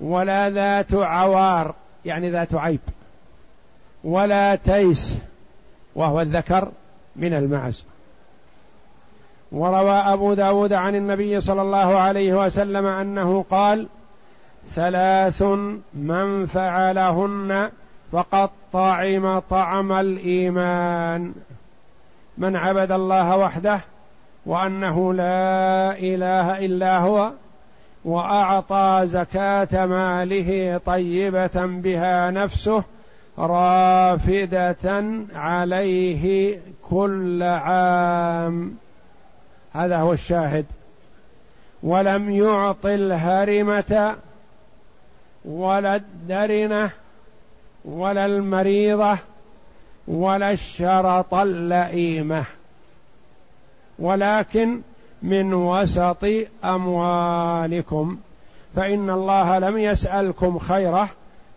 ولا 0.01 0.49
ذات 0.49 0.93
عوار 0.93 1.75
يعني 2.05 2.29
ذات 2.29 2.55
عيب 2.55 2.79
ولا 4.03 4.55
تيس 4.55 5.17
وهو 5.95 6.21
الذكر 6.21 6.71
من 7.15 7.33
المعز. 7.33 7.83
وروى 9.51 9.91
أبو 9.91 10.33
داود 10.33 10.73
عن 10.73 10.95
النبي 10.95 11.41
صلى 11.41 11.61
الله 11.61 11.97
عليه 11.97 12.45
وسلم 12.45 12.85
أنه 12.85 13.45
قال 13.49 13.87
ثلاث 14.69 15.41
من 15.93 16.45
فعلهن 16.45 17.69
فقد 18.15 18.49
طعم 18.73 19.39
طعم 19.39 19.91
الإيمان. 19.91 21.33
من 22.37 22.55
عبد 22.55 22.91
الله 22.91 23.37
وحده 23.37 23.79
وأنه 24.45 25.13
لا 25.13 25.99
إله 25.99 26.65
إلا 26.65 26.97
هو 26.97 27.31
وأعطى 28.05 29.01
زكاة 29.05 29.85
ماله 29.85 30.81
طيبة 30.85 31.65
بها 31.65 32.31
نفسه 32.31 32.83
رافدة 33.39 35.03
عليه 35.35 36.59
كل 36.89 37.43
عام. 37.43 38.75
هذا 39.73 39.97
هو 39.97 40.13
الشاهد. 40.13 40.65
ولم 41.83 42.29
يعط 42.29 42.85
الهرمة 42.85 44.15
ولا 45.45 45.95
الدرنة 45.95 46.91
ولا 47.85 48.25
المريضة 48.25 49.17
ولا 50.07 50.51
الشرط 50.51 51.33
اللئيمة. 51.33 52.45
ولكن 53.99 54.81
من 55.23 55.53
وسط 55.53 56.25
أموالكم 56.65 58.17
فإن 58.75 59.09
الله 59.09 59.59
لم 59.59 59.77
يسألكم 59.77 60.57
خيره 60.57 61.09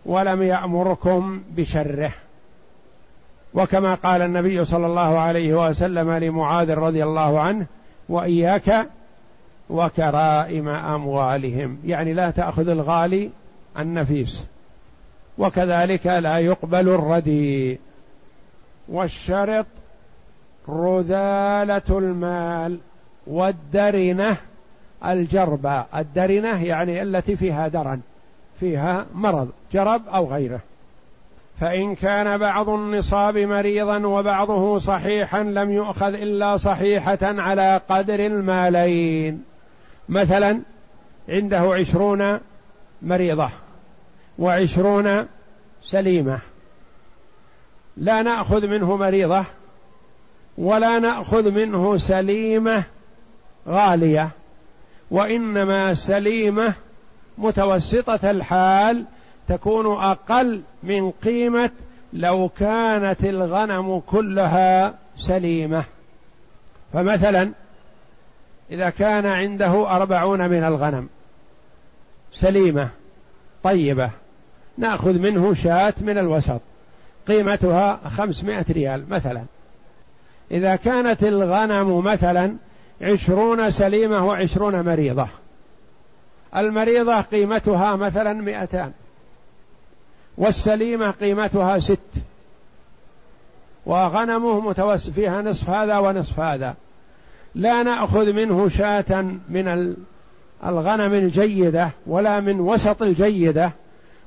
ولم 0.05 0.41
يأمركم 0.41 1.41
بشره. 1.51 2.11
وكما 3.53 3.93
قال 3.93 4.21
النبي 4.21 4.65
صلى 4.65 4.87
الله 4.87 5.19
عليه 5.19 5.69
وسلم 5.69 6.11
لمعاذ 6.11 6.73
رضي 6.73 7.03
الله 7.03 7.39
عنه 7.41 7.65
وإياك 8.09 8.87
وكرائم 9.69 10.69
أموالهم. 10.69 11.77
يعني 11.85 12.13
لا 12.13 12.31
تأخذ 12.31 12.69
الغالي 12.69 13.29
النفيس. 13.79 14.45
وكذلك 15.39 16.07
لا 16.07 16.37
يقبل 16.37 16.89
الردي. 16.89 17.79
والشرط 18.89 19.65
رذالة 20.69 21.81
المال 21.89 22.79
والدرنة 23.27 24.37
الجربة 25.05 25.85
الدرنة 25.95 26.63
يعني 26.63 27.01
التي 27.01 27.35
فيها 27.35 27.67
درن 27.67 27.99
فيها 28.59 29.05
مرض 29.15 29.49
جرب 29.73 30.01
أو 30.07 30.25
غيره. 30.25 30.59
فإن 31.59 31.95
كان 31.95 32.37
بعض 32.37 32.69
النصاب 32.69 33.37
مريضا 33.37 34.07
وبعضه 34.07 34.77
صحيحا 34.77 35.43
لم 35.43 35.71
يؤخذ 35.71 36.13
إلا 36.13 36.57
صحيحة 36.57 37.19
على 37.21 37.81
قدر 37.89 38.25
المالين. 38.25 39.43
مثلا 40.09 40.59
عنده 41.29 41.59
عشرون 41.59 42.39
مريضة. 43.01 43.49
وعشرون 44.39 45.27
سليمة. 45.83 46.39
لا 47.97 48.21
نأخذ 48.21 48.67
منه 48.67 48.95
مريضة 48.95 49.45
ولا 50.57 50.99
نأخذ 50.99 51.51
منه 51.51 51.97
سليمة 51.97 52.83
غالية 53.67 54.29
وإنما 55.11 55.93
سليمة 55.93 56.73
متوسطة 57.37 58.31
الحال 58.31 59.05
تكون 59.47 59.85
أقل 59.85 60.61
من 60.83 61.11
قيمة 61.11 61.71
لو 62.13 62.49
كانت 62.57 63.23
الغنم 63.25 63.99
كلها 63.99 64.93
سليمة. 65.17 65.83
فمثلا 66.93 67.51
إذا 68.71 68.89
كان 68.89 69.25
عنده 69.25 69.95
أربعون 69.95 70.49
من 70.49 70.63
الغنم 70.63 71.09
سليمة 72.31 72.89
طيبة 73.63 74.09
ناخذ 74.79 75.13
منه 75.13 75.53
شاة 75.53 75.93
من 76.01 76.17
الوسط. 76.17 76.61
قيمتها 77.27 77.99
خمسمائة 78.17 78.65
ريال 78.69 79.09
مثلا. 79.09 79.43
إذا 80.51 80.75
كانت 80.75 81.23
الغنم 81.23 81.99
مثلا 81.99 82.55
عشرون 83.01 83.71
سليمة 83.71 84.27
وعشرون 84.27 84.81
مريضة. 84.81 85.27
المريضة 86.55 87.21
قيمتها 87.21 87.95
مثلا 87.95 88.33
مئتان. 88.33 88.91
والسليمة 90.37 91.11
قيمتها 91.11 91.79
ست. 91.79 91.99
وغنمه 93.85 94.59
متوسط 94.59 95.13
فيها 95.13 95.41
نصف 95.41 95.69
هذا 95.69 95.97
ونصف 95.97 96.39
هذا. 96.39 96.75
لا 97.55 97.83
نأخذ 97.83 98.33
منه 98.33 98.69
شاة 98.69 99.21
من 99.49 99.95
الغنم 100.65 101.13
الجيدة 101.13 101.89
ولا 102.07 102.39
من 102.39 102.59
وسط 102.59 103.01
الجيدة. 103.01 103.71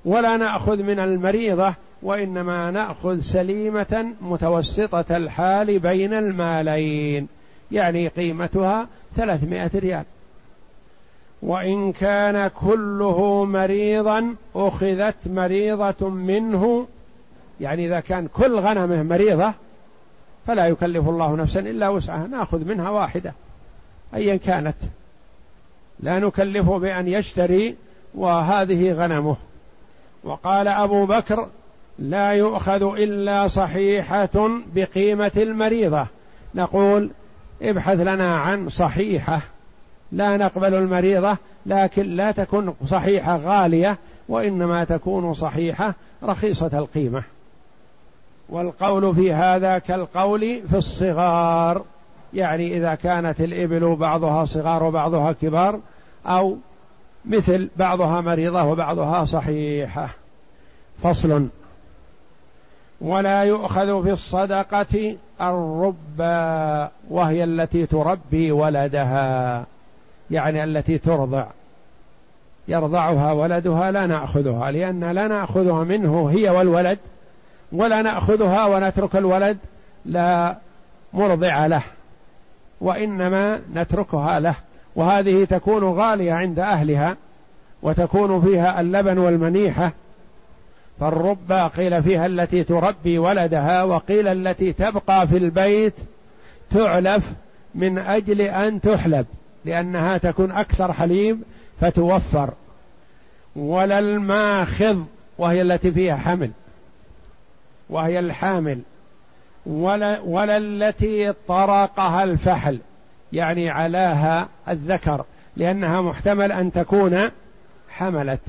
ولا 0.04 0.36
نأخذ 0.36 0.82
من 0.82 0.98
المريضة 0.98 1.74
وإنما 2.02 2.70
نأخذ 2.70 3.20
سليمة 3.20 4.06
متوسطة 4.20 5.16
الحال 5.16 5.78
بين 5.78 6.14
المالين 6.14 7.28
يعني 7.72 8.08
قيمتها 8.08 8.88
ثلاثمائة 9.16 9.70
ريال. 9.74 10.04
وإن 11.42 11.92
كان 11.92 12.48
كله 12.48 13.44
مريضا 13.44 14.34
أخذت 14.54 15.16
مريضة 15.26 16.08
منه 16.08 16.86
يعني 17.60 17.86
إذا 17.86 18.00
كان 18.00 18.28
كل 18.28 18.58
غنمه 18.58 19.02
مريضة 19.02 19.52
فلا 20.46 20.66
يكلف 20.66 21.08
الله 21.08 21.36
نفسا 21.36 21.60
إلا 21.60 21.88
وسعها 21.88 22.26
نأخذ 22.26 22.64
منها 22.64 22.90
واحدة 22.90 23.32
أيا 24.14 24.36
كانت. 24.36 24.76
لا 26.00 26.18
نكلفه 26.18 26.78
بأن 26.78 27.08
يشتري 27.08 27.76
وهذه 28.14 28.92
غنمه. 28.92 29.36
وقال 30.24 30.68
أبو 30.68 31.06
بكر 31.06 31.48
لا 31.98 32.32
يؤخذ 32.32 32.82
إلا 32.82 33.46
صحيحة 33.46 34.50
بقيمة 34.74 35.32
المريضة. 35.36 36.06
نقول 36.54 37.10
ابحث 37.62 38.00
لنا 38.00 38.38
عن 38.38 38.68
صحيحة. 38.68 39.40
لا 40.12 40.36
نقبل 40.36 40.74
المريضة 40.74 41.36
لكن 41.66 42.02
لا 42.02 42.30
تكن 42.30 42.72
صحيحة 42.86 43.36
غالية 43.36 43.98
وإنما 44.28 44.84
تكون 44.84 45.34
صحيحة 45.34 45.94
رخيصة 46.22 46.78
القيمة. 46.78 47.22
والقول 48.48 49.14
في 49.14 49.32
هذا 49.32 49.78
كالقول 49.78 50.62
في 50.70 50.76
الصغار 50.76 51.82
يعني 52.34 52.76
إذا 52.76 52.94
كانت 52.94 53.40
الإبل 53.40 53.96
بعضها 53.96 54.44
صغار 54.44 54.82
وبعضها 54.82 55.32
كبار 55.32 55.80
أو 56.26 56.56
مثل 57.24 57.68
بعضها 57.76 58.20
مريضة 58.20 58.62
وبعضها 58.62 59.24
صحيحة. 59.24 60.08
فصل. 61.02 61.48
ولا 63.00 63.42
يؤخذ 63.42 64.02
في 64.02 64.10
الصدقة 64.10 65.16
الربا 65.40 66.90
وهي 67.10 67.44
التي 67.44 67.86
تربي 67.86 68.52
ولدها 68.52 69.66
يعني 70.30 70.64
التي 70.64 70.98
ترضع. 70.98 71.46
يرضعها 72.68 73.32
ولدها 73.32 73.90
لا 73.90 74.06
نأخذها 74.06 74.70
لأن 74.70 75.04
لا 75.04 75.28
نأخذها 75.28 75.84
منه 75.84 76.28
هي 76.30 76.48
والولد 76.50 76.98
ولا 77.72 78.02
نأخذها 78.02 78.66
ونترك 78.66 79.16
الولد 79.16 79.58
لا 80.04 80.56
مرضع 81.12 81.66
له 81.66 81.82
وإنما 82.80 83.60
نتركها 83.74 84.40
له. 84.40 84.54
وهذه 84.96 85.44
تكون 85.44 85.84
غالية 85.84 86.32
عند 86.32 86.58
أهلها 86.58 87.16
وتكون 87.82 88.40
فيها 88.40 88.80
اللبن 88.80 89.18
والمنيحة. 89.18 89.92
فالربا 91.00 91.66
قيل 91.66 92.02
فيها 92.02 92.26
التي 92.26 92.64
تربي 92.64 93.18
ولدها 93.18 93.82
وقيل 93.82 94.28
التي 94.28 94.72
تبقى 94.72 95.28
في 95.28 95.36
البيت 95.36 95.94
تعلف 96.70 97.32
من 97.74 97.98
أجل 97.98 98.40
أن 98.40 98.80
تحلب 98.80 99.26
لأنها 99.64 100.18
تكون 100.18 100.52
أكثر 100.52 100.92
حليب 100.92 101.42
فتوفر. 101.80 102.50
ولا 103.56 103.98
الماخذ 103.98 104.98
وهي 105.38 105.62
التي 105.62 105.92
فيها 105.92 106.16
حمل 106.16 106.50
وهي 107.90 108.18
الحامل. 108.18 108.80
ولا, 109.66 110.20
ولا 110.20 110.56
التي 110.56 111.32
طرقها 111.48 112.22
الفحل. 112.22 112.78
يعني 113.32 113.70
علاها 113.70 114.48
الذكر 114.68 115.24
لأنها 115.56 116.00
محتمل 116.00 116.52
أن 116.52 116.72
تكون 116.72 117.30
حملت. 117.88 118.40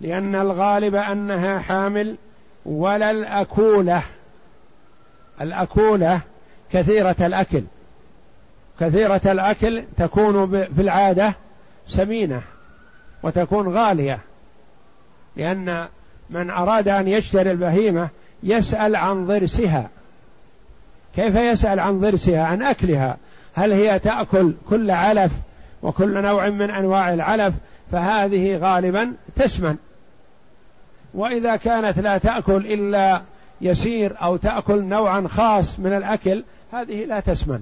لأن 0.00 0.34
الغالب 0.34 0.94
أنها 0.94 1.58
حامل 1.58 2.16
ولا 2.64 3.10
الأكولة. 3.10 4.02
الأكولة 5.40 6.20
كثيرة 6.72 7.16
الأكل. 7.20 7.62
كثيرة 8.80 9.20
الأكل 9.26 9.84
تكون 9.96 10.64
في 10.64 10.82
العادة 10.82 11.34
سمينة 11.88 12.42
وتكون 13.22 13.68
غالية. 13.68 14.18
لأن 15.36 15.88
من 16.30 16.50
أراد 16.50 16.88
أن 16.88 17.08
يشتري 17.08 17.50
البهيمة 17.50 18.08
يسأل 18.42 18.96
عن 18.96 19.26
ضرسها. 19.26 19.88
كيف 21.16 21.34
يسأل 21.34 21.80
عن 21.80 22.00
ضرسها؟ 22.00 22.44
عن 22.44 22.62
أكلها. 22.62 23.16
هل 23.54 23.72
هي 23.72 23.98
تأكل 23.98 24.54
كل 24.70 24.90
علف 24.90 25.32
وكل 25.82 26.22
نوع 26.22 26.48
من 26.48 26.70
أنواع 26.70 27.14
العلف؟ 27.14 27.54
فهذه 27.92 28.56
غالبا 28.56 29.12
تسمن 29.36 29.76
وإذا 31.14 31.56
كانت 31.56 31.98
لا 31.98 32.18
تأكل 32.18 32.56
إلا 32.56 33.22
يسير 33.60 34.16
أو 34.22 34.36
تأكل 34.36 34.84
نوعا 34.84 35.26
خاص 35.28 35.78
من 35.78 35.92
الأكل 35.92 36.44
هذه 36.72 37.04
لا 37.04 37.20
تسمن 37.20 37.60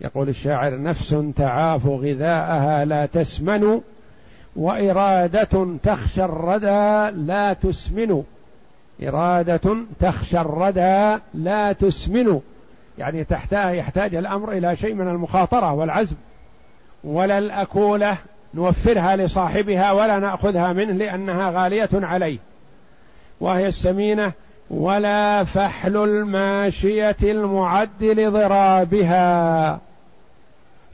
يقول 0.00 0.28
الشاعر 0.28 0.82
نفس 0.82 1.16
تعاف 1.36 1.86
غذاءها 1.86 2.84
لا 2.84 3.06
تسمن 3.06 3.80
وإرادة 4.56 5.66
تخشى 5.82 6.24
الردى 6.24 7.16
لا 7.26 7.52
تسمن. 7.52 8.24
إرادة 9.02 9.76
تخشى 10.00 10.40
الردى 10.40 11.22
لا 11.34 11.72
تسمن. 11.72 12.40
يعني 12.98 13.24
تحتاج 13.24 13.76
يحتاج 13.76 14.14
الأمر 14.14 14.52
إلى 14.52 14.76
شيء 14.76 14.94
من 14.94 15.08
المخاطرة 15.08 15.72
والعزم 15.72 16.16
ولا 17.04 17.38
الأكولة 17.38 18.16
نوفرها 18.54 19.16
لصاحبها 19.16 19.92
ولا 19.92 20.18
نأخذها 20.18 20.72
منه 20.72 20.92
لأنها 20.92 21.50
غالية 21.50 21.88
عليه 21.94 22.38
وهي 23.40 23.66
السمينة 23.66 24.32
ولا 24.70 25.44
فحل 25.44 25.96
الماشية 25.96 27.16
المعد 27.22 28.02
لضرابها. 28.04 29.80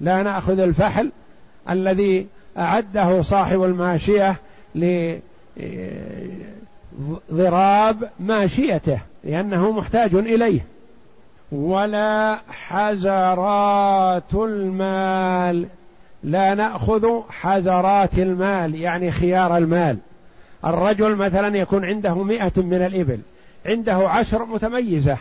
لا 0.01 0.23
نأخذ 0.23 0.61
الفحل 0.61 1.13
الذي 1.71 2.27
أعده 2.59 3.23
صاحب 3.23 3.63
الماشية 3.63 4.37
لضراب 7.31 8.11
ماشيته 8.21 8.99
لأنه 9.25 9.73
محتاج 9.73 10.15
إليه. 10.15 10.61
ولا 11.53 12.39
حزرات 12.49 14.35
المال. 14.35 15.67
لا 16.25 16.55
نأخذ 16.55 17.21
حذرات 17.31 18.19
المال 18.19 18.75
يعني 18.75 19.11
خيار 19.11 19.57
المال. 19.57 19.97
الرجل 20.65 21.17
مثلا 21.17 21.57
يكون 21.57 21.85
عنده 21.85 22.15
مئة 22.15 22.53
من 22.57 22.83
الإبل 22.83 23.21
عنده 23.67 23.95
عشر 23.95 24.45
متميزة. 24.45 25.19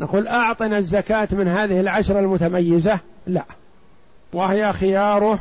نقول 0.00 0.28
أعطنا 0.28 0.78
الزكاة 0.78 1.28
من 1.32 1.48
هذه 1.48 1.80
العشر 1.80 2.18
المتميزة؟ 2.18 2.98
لا. 3.26 3.44
وهي 4.32 4.72
خياره 4.72 5.38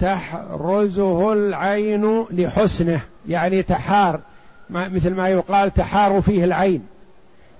تحرزه 0.00 1.32
العين 1.32 2.24
لحسنه 2.30 3.00
يعني 3.28 3.62
تحار 3.62 4.20
مثل 4.70 5.14
ما 5.14 5.28
يقال 5.28 5.74
تحار 5.74 6.20
فيه 6.20 6.44
العين. 6.44 6.86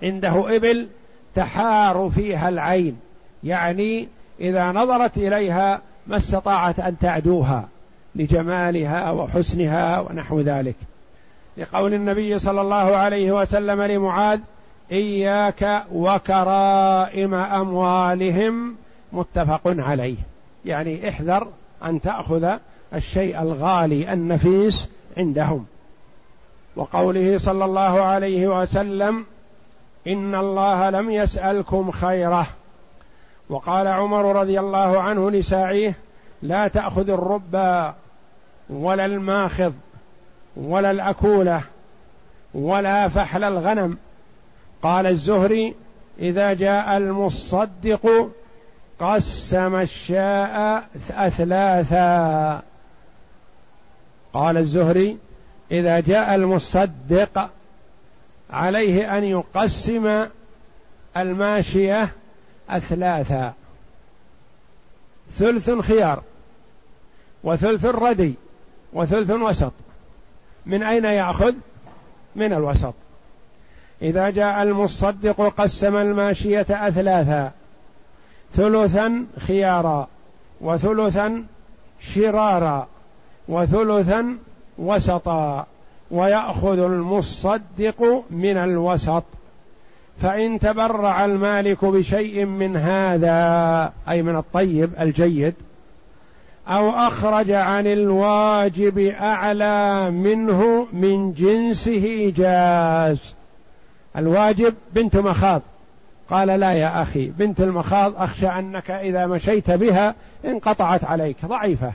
عنده 0.02 0.56
إبل 0.56 0.88
تحار 1.34 2.10
فيها 2.14 2.48
العين. 2.48 2.96
يعني 3.44 4.08
إذا 4.40 4.72
نظرت 4.72 5.16
إليها 5.16 5.80
ما 6.06 6.16
استطاعت 6.16 6.80
أن 6.80 6.98
تعدوها 6.98 7.68
لجمالها 8.14 9.10
وحسنها 9.10 10.00
ونحو 10.00 10.40
ذلك. 10.40 10.76
لقول 11.56 11.94
النبي 11.94 12.38
صلى 12.38 12.60
الله 12.60 12.96
عليه 12.96 13.32
وسلم 13.32 13.82
لمعاذ 13.82 14.40
إياك 14.92 15.84
وكرائم 15.92 17.34
أموالهم 17.34 18.76
متفق 19.12 19.60
عليه. 19.66 20.16
يعني 20.64 21.08
احذر 21.08 21.48
أن 21.84 22.00
تأخذ 22.00 22.48
الشيء 22.94 23.42
الغالي 23.42 24.12
النفيس 24.12 24.88
عندهم. 25.16 25.66
وقوله 26.76 27.38
صلى 27.38 27.64
الله 27.64 28.00
عليه 28.00 28.60
وسلم 28.60 29.24
إن 30.06 30.34
الله 30.34 30.90
لم 30.90 31.10
يسألكم 31.10 31.90
خيره 31.90 32.46
وقال 33.48 33.86
عمر 33.86 34.40
رضي 34.40 34.60
الله 34.60 35.00
عنه 35.00 35.30
لساعيه 35.30 35.94
لا 36.42 36.68
تأخذ 36.68 37.10
الربا 37.10 37.94
ولا 38.70 39.04
الماخذ 39.04 39.72
ولا 40.56 40.90
الأكولة 40.90 41.62
ولا 42.54 43.08
فحل 43.08 43.44
الغنم. 43.44 43.98
قال 44.82 45.06
الزهري 45.06 45.74
إذا 46.18 46.52
جاء 46.52 46.96
المصدق 46.96 48.30
قسم 49.00 49.76
الشاء 49.76 50.84
أثلاثا. 51.10 52.62
قال 54.32 54.56
الزهري 54.56 55.18
إذا 55.70 56.00
جاء 56.00 56.34
المصدق 56.34 57.50
عليه 58.50 59.18
أن 59.18 59.24
يقسم 59.24 60.26
الماشية 61.16 62.12
أثلاثا. 62.70 63.54
ثلث 65.32 65.70
خيار 65.70 66.22
وثلث 67.44 67.84
ردي 67.86 68.34
وثلث 68.92 69.30
وسط 69.30 69.72
من 70.66 70.82
أين 70.82 71.04
يأخذ؟ 71.04 71.54
من 72.36 72.52
الوسط. 72.52 72.94
إذا 74.02 74.30
جاء 74.30 74.62
المصدق 74.62 75.40
قسم 75.40 75.96
الماشية 75.96 76.66
أثلاثا. 76.70 77.52
ثلثا 78.52 79.26
خيارا 79.38 80.08
وثلثا 80.60 81.44
شرارا 82.00 82.88
وثلثا 83.48 84.38
وسطا. 84.78 85.66
ويأخذ 86.10 86.78
المصدق 86.78 88.24
من 88.30 88.56
الوسط. 88.56 89.24
فإن 90.22 90.58
تبرع 90.58 91.24
المالك 91.24 91.84
بشيء 91.84 92.44
من 92.44 92.76
هذا 92.76 93.92
أي 94.08 94.22
من 94.22 94.36
الطيب 94.36 94.90
الجيد 95.00 95.54
أو 96.68 96.90
أخرج 96.90 97.50
عن 97.50 97.86
الواجب 97.86 98.98
أعلى 98.98 100.10
منه 100.10 100.86
من 100.92 101.32
جنسه 101.32 102.32
جاز 102.36 103.34
الواجب 104.16 104.74
بنت 104.92 105.16
مخاض. 105.16 105.62
قال 106.30 106.48
لا 106.48 106.72
يا 106.72 107.02
أخي 107.02 107.26
بنت 107.26 107.60
المخاض 107.60 108.12
أخشى 108.16 108.46
أنك 108.46 108.90
إذا 108.90 109.26
مشيت 109.26 109.70
بها 109.70 110.14
انقطعت 110.44 111.04
عليك 111.04 111.36
ضعيفة. 111.46 111.92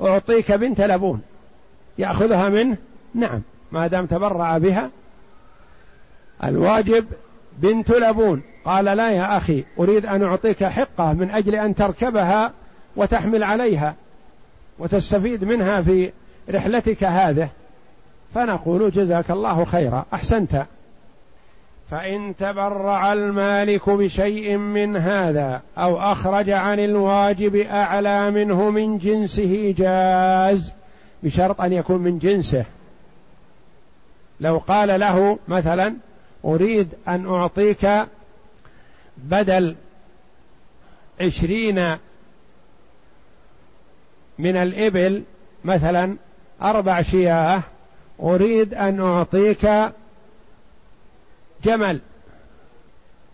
أعطيك 0.00 0.52
بنت 0.52 0.80
لبون 0.80 1.20
يأخذها 1.98 2.48
منه 2.48 2.76
نعم 3.16 3.42
ما 3.72 3.86
دام 3.86 4.06
تبرع 4.06 4.58
بها. 4.58 4.90
الواجب 6.44 7.06
بنت 7.58 7.90
لبون. 7.90 8.42
قال 8.64 8.84
لا 8.84 9.10
يا 9.10 9.36
أخي 9.36 9.64
أريد 9.78 10.06
أن 10.06 10.22
أعطيك 10.22 10.64
حقة 10.64 11.12
من 11.12 11.30
أجل 11.30 11.54
أن 11.54 11.74
تركبها 11.74 12.52
وتحمل 12.96 13.44
عليها 13.44 13.94
وتستفيد 14.78 15.44
منها 15.44 15.82
في 15.82 16.12
رحلتك 16.50 17.04
هذه. 17.04 17.48
فنقول 18.34 18.90
جزاك 18.90 19.30
الله 19.30 19.64
خيرا. 19.64 20.04
أحسنت. 20.14 20.66
فإن 21.90 22.36
تبرع 22.38 23.12
المالك 23.12 23.90
بشيء 23.90 24.56
من 24.56 24.96
هذا 24.96 25.62
أو 25.78 25.98
أخرج 25.98 26.50
عن 26.50 26.80
الواجب 26.80 27.56
أعلى 27.56 28.30
منه 28.30 28.70
من 28.70 28.98
جنسه 28.98 29.74
جاز. 29.78 30.72
بشرط 31.22 31.60
أن 31.60 31.72
يكون 31.72 31.98
من 31.98 32.18
جنسه. 32.18 32.64
لو 34.40 34.58
قال 34.58 35.00
له 35.00 35.38
مثلا 35.48 35.96
أريد 36.44 36.88
أن 37.08 37.26
أعطيك 37.26 38.06
بدل 39.16 39.76
عشرين 41.20 41.96
من 44.38 44.56
الإبل 44.56 45.22
مثلا 45.64 46.16
أربع 46.62 47.02
شياه 47.02 47.62
أريد 48.20 48.74
أن 48.74 49.00
أعطيك 49.00 49.68
جمل 51.64 52.00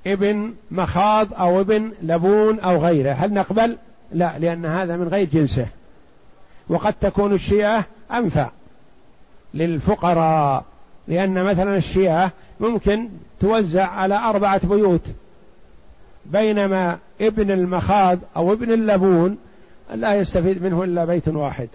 إبن 0.07 0.55
مخاض 0.71 1.35
أو 1.35 1.61
إبن 1.61 1.93
لبون 2.03 2.61
أو 2.61 2.77
غيره. 2.77 3.13
هل 3.13 3.33
نقبل؟ 3.33 3.79
لا 4.13 4.39
لأن 4.39 4.67
هذا 4.67 4.97
من 4.97 5.09
غير 5.09 5.29
جنسه. 5.29 5.67
وقد 6.69 6.93
تكون 6.93 7.35
الشياه 7.35 7.85
أنفع 8.13 8.51
للفقراء. 9.55 10.65
لأن 11.09 11.45
مثلا 11.45 11.77
الشياه 11.77 12.31
ممكن 12.61 13.09
توزع 13.41 13.87
على 13.87 14.17
أربعة 14.17 14.67
بيوت 14.67 15.07
بينما 16.27 16.99
ابن 17.21 17.51
المخاض 17.51 18.19
أو 18.37 18.53
ابن 18.53 18.71
اللبون 18.71 19.39
لا 19.95 20.15
يستفيد 20.15 20.63
منه 20.63 20.85
إلا 20.85 21.05
بيت 21.05 21.29
واحد. 21.29 21.69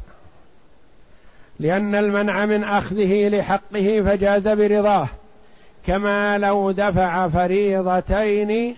لأن 1.60 1.96
المنع 1.96 2.46
من 2.46 2.63
أخذه 2.63 3.28
لحقه 3.28 4.04
فجاز 4.06 4.48
برضاه 4.48 5.08
كما 5.86 6.38
لو 6.38 6.72
دفع 6.72 7.28
فريضتين 7.28 8.76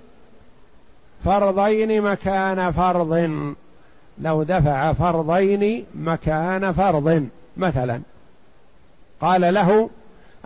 فرضين 1.26 2.02
مكان 2.02 2.72
فرض. 2.72 3.32
لو 4.22 4.44
دفع 4.44 4.94
فرضين 4.94 5.86
مكان 5.96 6.72
فرض 6.72 7.28
مثلا. 7.58 8.02
قال 9.22 9.54
له 9.54 9.90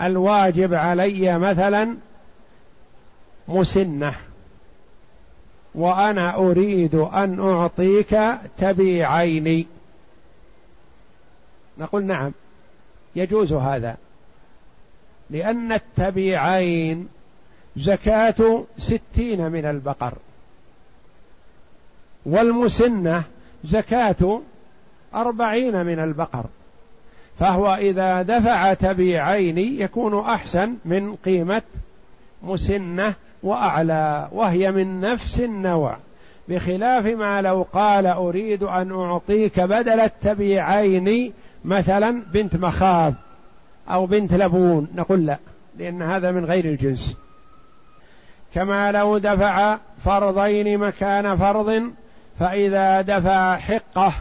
الواجب 0.01 0.73
علي 0.73 1.39
مثلا 1.39 1.95
مسنة 3.47 4.15
وأنا 5.75 6.36
أريد 6.36 6.95
أن 6.95 7.39
أعطيك 7.39 8.19
تبيعين. 8.58 9.67
نقول 11.77 12.06
نعم 12.06 12.32
يجوز 13.15 13.53
هذا 13.53 13.97
لأن 15.29 15.71
التبيعين 15.71 17.10
زكاة 17.77 18.63
ستين 18.77 19.51
من 19.51 19.65
البقر 19.65 20.13
والمسنة 22.25 23.23
زكاة 23.63 24.41
أربعين 25.15 25.86
من 25.86 25.99
البقر. 25.99 26.45
فهو 27.39 27.74
إذا 27.74 28.22
دفع 28.22 28.74
تبيعين 28.74 29.58
يكون 29.58 30.19
أحسن 30.19 30.76
من 30.86 31.15
قيمة 31.15 31.62
مسنة 32.43 33.13
وأعلى 33.43 34.28
وهي 34.32 34.72
من 34.72 35.02
نفس 35.02 35.39
النوع. 35.39 35.98
بخلاف 36.48 37.06
ما 37.06 37.41
لو 37.41 37.67
قال 37.74 38.08
أريد 38.08 38.63
أن 38.63 38.91
أعطيك 38.91 39.60
بدل 39.60 40.00
التبيعين 40.00 41.34
مثلا 41.65 42.24
بنت 42.34 42.56
مخاض 42.56 43.13
أو 43.89 44.06
بنت 44.06 44.34
لبون 44.34 44.88
نقول 44.96 45.26
لا 45.26 45.38
لأن 45.78 46.02
هذا 46.02 46.32
من 46.32 46.46
غير 46.46 46.65
الجنس. 46.65 47.17
كما 48.54 48.91
لو 48.91 49.17
دفع 49.17 49.78
فرضين 50.06 50.78
مكان 50.78 51.38
فرض 51.38 51.91
فإذا 52.39 53.02
دفع 53.02 53.58
حقة 53.58 54.13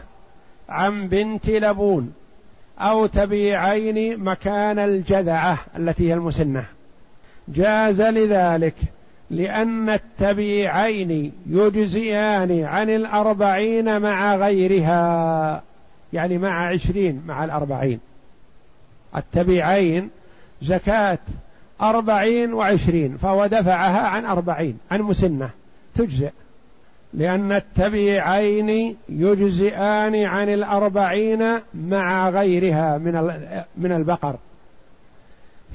عن 0.69 1.07
بنت 1.07 1.49
لبون 1.49 2.13
أو 2.79 3.05
تبيعين 3.05 4.23
مكان 4.23 4.79
الجذعة 4.79 5.57
التي 5.77 6.09
هي 6.09 6.13
المسنة. 6.13 6.65
جاز 7.47 8.01
لذلك 8.01 8.75
لأن 9.29 9.89
التبيعين 9.89 11.31
يجزيان 11.49 12.63
عن 12.63 12.89
الأربعين 12.89 14.01
مع 14.01 14.35
غيرها 14.35 15.63
يعني 16.13 16.37
مع 16.37 16.67
عشرين 16.67 17.21
مع 17.27 17.43
الأربعين. 17.43 17.99
التبيعين 19.15 20.09
زكاة 20.61 21.19
أربعين 21.81 22.53
وعشرين 22.53 23.17
فهو 23.17 23.45
دفعها 23.45 24.07
عن 24.07 24.25
أربعين 24.25 24.77
عن 24.91 25.01
مسنة 25.01 25.49
تجزئ. 25.95 26.31
لأن 27.13 27.51
التبيعين 27.51 28.97
يجزئان 29.09 30.15
عن 30.15 30.49
الأربعين 30.49 31.59
مع 31.73 32.29
غيرها 32.29 32.97
من 32.97 33.13
من 33.77 33.91
البقر. 33.91 34.35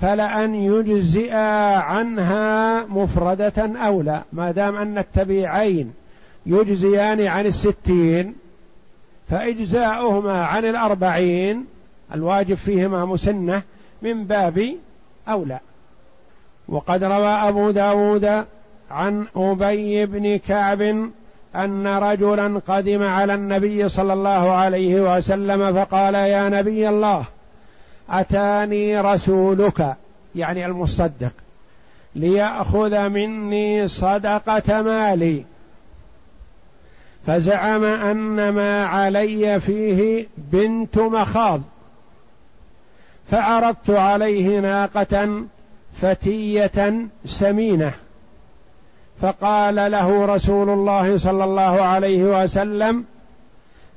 فلأن 0.01 0.55
يجزئ 0.55 1.35
عنها 1.77 2.85
مفردة 2.87 3.79
أولى 3.87 4.22
ما 4.33 4.51
دام 4.51 4.77
أن 4.77 4.98
التبيعين 4.98 5.92
يجزيان 6.46 7.27
عن 7.27 7.46
الستين 7.46 8.35
فإجزاؤهما 9.29 10.44
عن 10.44 10.64
الأربعين 10.64 11.66
الواجب 12.14 12.55
فيهما 12.55 13.05
مسنة 13.05 13.62
من 14.03 14.24
باب 14.24 14.77
أولى 15.29 15.59
وقد 16.68 17.05
روى 17.05 17.29
أبو 17.29 17.70
داود 17.70 18.44
عن 18.90 19.27
أبي 19.37 20.07
بن 20.07 20.37
كعب 20.37 21.11
أن 21.56 21.87
رجلا 21.87 22.61
قدم 22.68 23.02
على 23.02 23.34
النبي 23.34 23.88
صلى 23.88 24.12
الله 24.12 24.50
عليه 24.50 25.16
وسلم 25.16 25.74
فقال 25.74 26.14
يا 26.14 26.48
نبي 26.48 26.88
الله 26.88 27.24
أتاني 28.11 29.00
رسولك. 29.00 29.96
يعني 30.34 30.66
المصدق 30.66 31.32
ليأخذ 32.14 33.08
مني 33.08 33.88
صدقة 33.88 34.82
مالي. 34.82 35.44
فزعم 37.26 37.84
أن 37.84 38.48
ما 38.48 38.87
علي 38.87 39.61
فيه 39.61 40.26
بنت 40.38 40.98
مخاض 40.98 41.62
فعرضت 43.30 43.90
عليه 43.90 44.61
ناقة 44.61 45.42
فتية 45.96 47.06
سمينة. 47.24 47.92
فقال 49.20 49.74
له 49.74 50.24
رسول 50.24 50.70
الله 50.70 51.18
صلى 51.18 51.44
الله 51.44 51.83
عليه 51.83 52.42
وسلم 52.42 53.04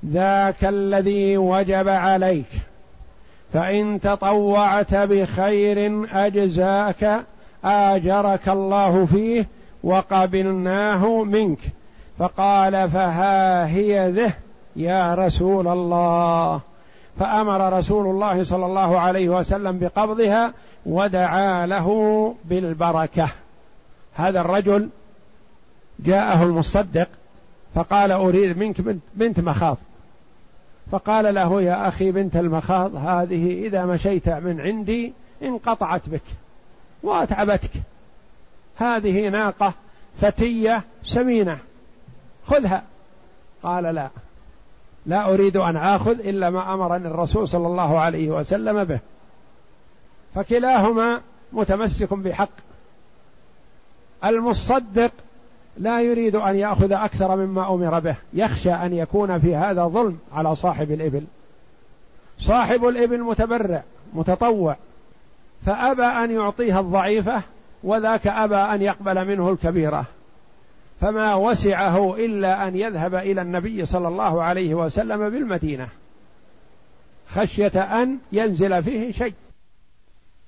ذاك 0.05 0.63
الذي 0.63 1.37
وجب 1.37 1.89
عليك 1.89 2.45
فإن 3.53 3.99
تطوعت 3.99 4.95
بخير 4.95 6.07
أجزاك 6.13 7.25
آجرك 7.65 8.49
الله 8.49 9.05
فيه 9.05 9.47
وقبلناه 9.83 11.23
منك. 11.23 11.59
فقال 12.19 12.89
فها 12.89 13.65
هي 13.67 14.11
ذه 14.11 14.33
يا 14.75 15.15
رسول 15.15 15.67
الله. 15.67 16.59
فأمر 17.19 17.77
رسول 17.77 18.07
الله 18.07 18.43
صلى 18.43 18.65
الله 18.65 18.99
عليه 18.99 19.29
وسلم 19.29 19.79
بقبضها 19.79 20.53
ودعا 20.85 21.65
له 21.65 22.35
بالبركة. 22.45 23.27
هذا 24.15 24.41
الرجل 24.41 24.89
جاءه 26.05 26.43
المصدق 26.43 27.07
فقال 27.75 28.11
أريد 28.11 28.57
منك 28.57 28.81
بنت 29.15 29.39
مخاض. 29.39 29.77
فقال 30.91 31.35
له 31.35 31.61
يا 31.61 31.87
أخي 31.87 32.11
بنت 32.11 32.35
المخاض 32.35 32.95
هذه 32.95 33.65
إذا 33.65 33.85
مشيت 33.85 34.29
من 34.29 34.61
عندي 34.61 35.13
انقطعت 35.43 36.09
بك 36.09 36.21
وأتعبتك. 37.03 37.71
هذه 38.77 39.29
ناقة 39.29 39.73
فتية 40.21 40.83
سمينة. 41.03 41.59
خذها. 42.45 42.83
قال 43.63 43.83
لا. 43.83 44.09
لا 45.05 45.33
أريد 45.33 45.57
أن 45.57 45.77
آخذ 45.77 46.19
إلا 46.19 46.49
ما 46.49 46.73
أمرني 46.73 47.07
الرسول 47.07 47.47
صلى 47.47 47.67
الله 47.67 47.99
عليه 47.99 48.29
وسلم 48.29 48.83
به. 48.83 48.99
فكلاهما 50.35 51.21
متمسك 51.53 52.13
بحق. 52.13 52.49
المصدق 54.25 55.11
لا 55.77 56.01
يريد 56.01 56.35
أن 56.35 56.55
يأخذ 56.55 56.91
أكثر 56.91 57.35
مما 57.35 57.73
أمر 57.73 57.99
به. 57.99 58.15
يخشى 58.33 58.71
أن 58.71 58.93
يكون 58.93 59.39
في 59.39 59.55
هذا 59.55 59.83
ظلم 59.83 60.19
على 60.33 60.55
صاحب 60.55 60.91
الإبل. 60.91 61.23
صاحب 62.39 62.85
الإبل 62.85 63.23
متبرع 63.23 63.83
متطوع. 64.13 64.75
فأبى 65.65 66.03
أن 66.03 66.31
يعطيها 66.31 66.79
الضعيفة 66.79 67.41
وذاك 67.83 68.27
أبى 68.27 68.55
أن 68.55 68.81
يقبل 68.81 69.27
منه 69.27 69.49
الكبيرة. 69.49 70.05
فما 71.01 71.35
وسعه 71.35 72.15
إلا 72.15 72.67
أن 72.67 72.75
يذهب 72.75 73.15
إلى 73.15 73.41
النبي 73.41 73.85
صلى 73.85 74.07
الله 74.07 74.43
عليه 74.43 74.75
وسلم 74.75 75.29
بالمدينة. 75.29 75.87
خشية 77.27 77.81
أن 77.81 78.17
ينزل 78.31 78.83
فيه 78.83 79.11
شيء. 79.11 79.33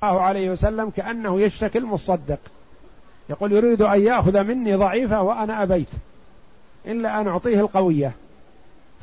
الله 0.04 0.22
عليه 0.22 0.50
وسلم 0.50 0.90
كأنه 0.90 1.42
يشتكي 1.42 1.78
المصدق. 1.78 2.40
يقول 3.30 3.52
يريد 3.52 3.82
أن 3.82 4.02
يأخذ 4.02 4.44
مني 4.44 4.76
ضعيفة 4.76 5.22
وأنا 5.22 5.64
أبيت. 5.64 5.90
إلا 6.86 7.22
أن 7.22 7.28
أعطيه 7.28 7.60
القوية. 7.60 8.12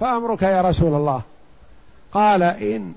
فأمرك 0.01 0.43
يا 0.43 0.63
رسول 0.63 0.95
الله. 0.95 1.23
قال 2.13 2.43
إن 2.43 2.93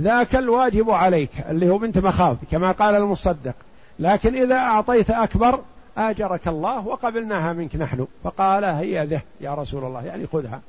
ذاك 0.00 0.36
الواجب 0.36 0.90
عليك 0.90 1.30
اللي 1.48 1.70
هو 1.70 1.78
بنت 1.78 1.98
مخاض 1.98 2.36
كما 2.50 2.72
قال 2.72 2.94
المصدق. 2.94 3.54
لكن 3.98 4.34
إذا 4.34 4.56
أعطيت 4.56 5.10
أكبر 5.10 5.60
آجرك 5.96 6.48
الله 6.48 6.86
وقبلناها 6.86 7.52
منك 7.52 7.76
نحن. 7.76 8.06
فقال 8.24 8.64
هي 8.64 9.06
ذه 9.06 9.22
يا 9.40 9.54
رسول 9.54 9.84
الله 9.84 10.04
يعني 10.06 10.26
خذها. 10.26 10.60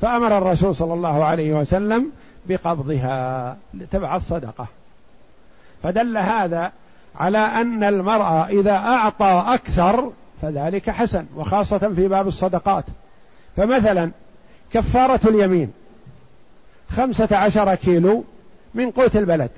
فأمر 0.00 0.38
الرسول 0.38 0.76
صلى 0.76 0.94
الله 0.94 1.24
عليه 1.24 1.52
وسلم 1.52 2.10
بقبضها 2.46 3.56
تبع 3.90 4.16
الصدقة. 4.16 4.66
فدل 5.82 6.18
هذا 6.18 6.72
على 7.20 7.38
أن 7.38 7.84
المرأة 7.84 8.46
إذا 8.46 8.72
أعطى 8.72 9.44
أكثر 9.46 10.12
فذلك 10.42 10.90
حسن 10.90 11.26
وخاصة 11.36 11.78
في 11.78 12.08
باب 12.08 12.28
الصدقات. 12.28 12.84
فمثلا 13.56 14.10
كفارة 14.72 15.20
اليمين 15.28 15.72
خمسة 16.90 17.36
عشر 17.36 17.74
كيلو 17.74 18.24
من 18.74 18.90
قوت 18.90 19.16
البلد. 19.16 19.50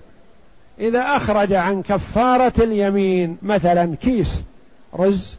إذا 0.78 1.00
أخرج 1.00 1.52
عن 1.52 1.82
كفارة 1.82 2.52
اليمين 2.58 3.38
مثلا 3.42 3.96
كيس 3.96 4.42
رز 4.94 5.38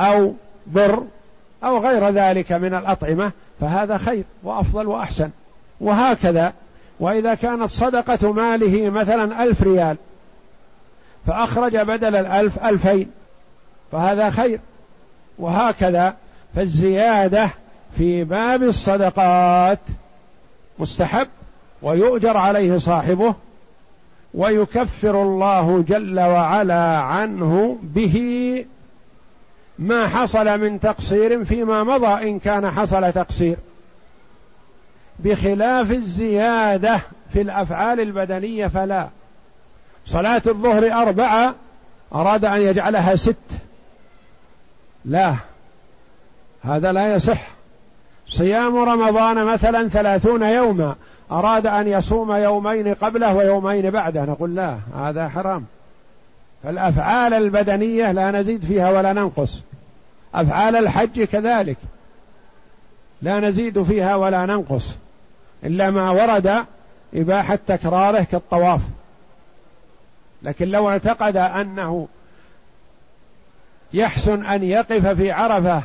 أو 0.00 0.34
بر 0.66 1.02
أو 1.64 1.78
غير 1.78 2.08
ذلك 2.08 2.52
من 2.52 2.74
الأطعمة 2.74 3.32
فهذا 3.60 3.96
خير 3.96 4.24
وأفضل 4.42 4.86
وأحسن. 4.86 5.30
وهكذا 5.80 6.52
وإذا 7.00 7.34
كانت 7.34 7.70
صدقة 7.70 8.32
ماله 8.32 8.90
مثلا 8.90 9.42
ألف 9.42 9.62
ريال 9.62 9.96
فأخرج 11.28 11.76
بدل 11.76 12.16
الألف 12.16 12.64
ألفين. 12.64 13.10
فهذا 13.92 14.30
خير. 14.30 14.60
وهكذا 15.38 16.14
فالزيادة 16.54 17.50
في 17.96 18.24
باب 18.24 18.62
الصدقات 18.62 19.78
مستحب 20.78 21.26
ويؤجر 21.82 22.36
عليه 22.36 22.78
صاحبه 22.78 23.34
ويكفر 24.34 25.22
الله 25.22 25.84
جل 25.88 26.20
وعلا 26.20 26.98
عنه 26.98 27.78
به 27.82 28.64
ما 29.78 30.08
حصل 30.08 30.60
من 30.60 30.80
تقصير 30.80 31.44
فيما 31.44 31.84
مضى 31.84 32.28
إن 32.30 32.38
كان 32.38 32.70
حصل 32.70 33.12
تقصير. 33.12 33.56
بخلاف 35.18 35.90
الزيادة 35.90 37.00
في 37.32 37.40
الأفعال 37.40 38.00
البدنية 38.00 38.66
فلا. 38.66 39.08
صلاة 40.08 40.42
الظهر 40.46 40.92
أربعة 40.92 41.54
أراد 42.14 42.44
أن 42.44 42.60
يجعلها 42.60 43.16
ست. 43.16 43.36
لا 45.04 45.34
هذا 46.62 46.92
لا 46.92 47.14
يصح. 47.14 47.48
صيام 48.28 48.76
رمضان 48.76 49.44
مثلا 49.44 49.88
ثلاثون 49.88 50.42
يوما 50.42 50.94
أراد 51.30 51.66
أن 51.66 51.88
يصوم 51.88 52.32
يومين 52.32 52.94
قبله 52.94 53.34
ويومين 53.34 53.90
بعده. 53.90 54.24
نقول 54.24 54.54
لا 54.54 54.78
هذا 54.96 55.28
حرام. 55.28 55.64
فالأفعال 56.62 57.34
البدنية 57.34 58.12
لا 58.12 58.30
نزيد 58.30 58.64
فيها 58.64 58.90
ولا 58.90 59.12
ننقص. 59.12 59.60
أفعال 60.34 60.76
الحج 60.76 61.22
كذلك 61.22 61.76
لا 63.22 63.40
نزيد 63.40 63.82
فيها 63.82 64.16
ولا 64.16 64.46
ننقص. 64.46 64.88
إلا 65.64 65.90
ما 65.90 66.10
ورد 66.10 66.64
إباحة 67.14 67.58
تكراره 67.66 68.26
كالطواف. 68.32 68.80
لكن 70.42 70.68
لو 70.68 70.88
اعتقد 70.88 71.36
أنه 71.36 72.08
يحسن 73.94 74.46
أن 74.46 74.62
يقف 74.62 75.06
في 75.06 75.30
عرفة 75.32 75.82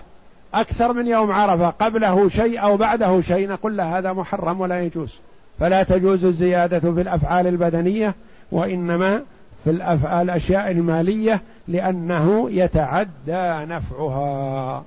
أكثر 0.53 0.93
من 0.93 1.07
يوم 1.07 1.31
عرفة 1.31 1.69
قبله 1.69 2.29
شيء 2.29 2.63
أو 2.63 2.77
بعده 2.77 3.21
شيء 3.21 3.49
نقول 3.49 3.77
له 3.77 3.97
هذا 3.97 4.13
محرم 4.13 4.61
ولا 4.61 4.81
يجوز. 4.81 5.19
فلا 5.59 5.83
تجوز 5.83 6.25
الزيادة 6.25 6.79
في 6.79 7.01
الأفعال 7.01 7.47
البدنية 7.47 8.15
وإنما 8.51 9.21
في 9.63 9.69
الأفعال 9.69 10.29
الأشياء 10.29 10.71
المالية 10.71 11.41
لأنه 11.67 12.51
يتعدى 12.51 13.73
نفعها. 13.73 14.83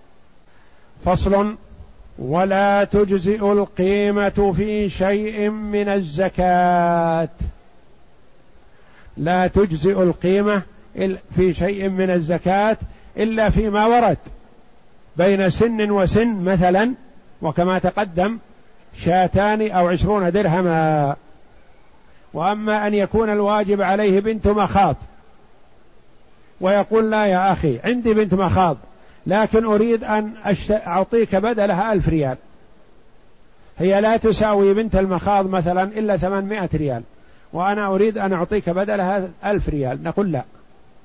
فصل 1.05 1.55
ولا 2.19 2.85
تجزئ 2.85 3.53
القيمة 3.53 4.53
في 4.57 4.89
شيء 4.89 5.51
من 5.51 5.89
الزكاة. 5.89 7.29
لا 9.17 9.47
تجزئ 9.47 10.03
القيمة 10.03 10.63
في 11.37 11.55
شيء 11.55 11.89
من 11.89 12.11
الزكاة 12.11 12.77
إلا 13.17 13.51
فيما 13.51 13.87
ورد. 13.87 14.19
بين 15.17 15.51
سن 15.51 15.91
وسن 15.91 16.45
مثلا 16.45 16.95
وكما 17.43 17.79
تقدم 17.79 18.39
شاتان 18.97 19.71
أو 19.71 19.89
عشرون 19.89 20.33
درهما. 20.33 21.17
وأما 22.35 22.87
أن 22.87 22.95
يكون 22.95 23.31
الواجب 23.31 23.83
عليه 23.83 24.21
بنت 24.21 24.49
مخاض. 24.49 24.97
ويقول 26.61 27.11
لا 27.11 27.27
يا 27.27 27.53
أخي 27.53 27.79
عندي 27.85 28.15
بنت 28.15 28.35
مخاض 28.35 28.77
لكن 29.27 29.65
أريد 29.65 30.05
أن 30.05 30.33
أعطيك 30.71 31.37
بدلها 31.37 31.93
ألف 31.93 32.09
ريال. 32.09 32.37
هي 33.79 34.01
لا 34.01 34.17
تساوي 34.17 34.75
بنت 34.75 34.97
المخاض 34.97 35.47
مثلا 35.51 35.83
إلا 35.83 36.17
ثمانمائة 36.17 36.69
ريال. 36.75 37.03
وأنا 37.53 37.87
أريد 37.87 38.19
أن 38.19 38.33
أعطيك 38.33 38.71
بدلها 38.71 39.29
ألف 39.45 39.69
ريال. 39.69 40.03
نقول 40.03 40.33
لا. 40.33 40.45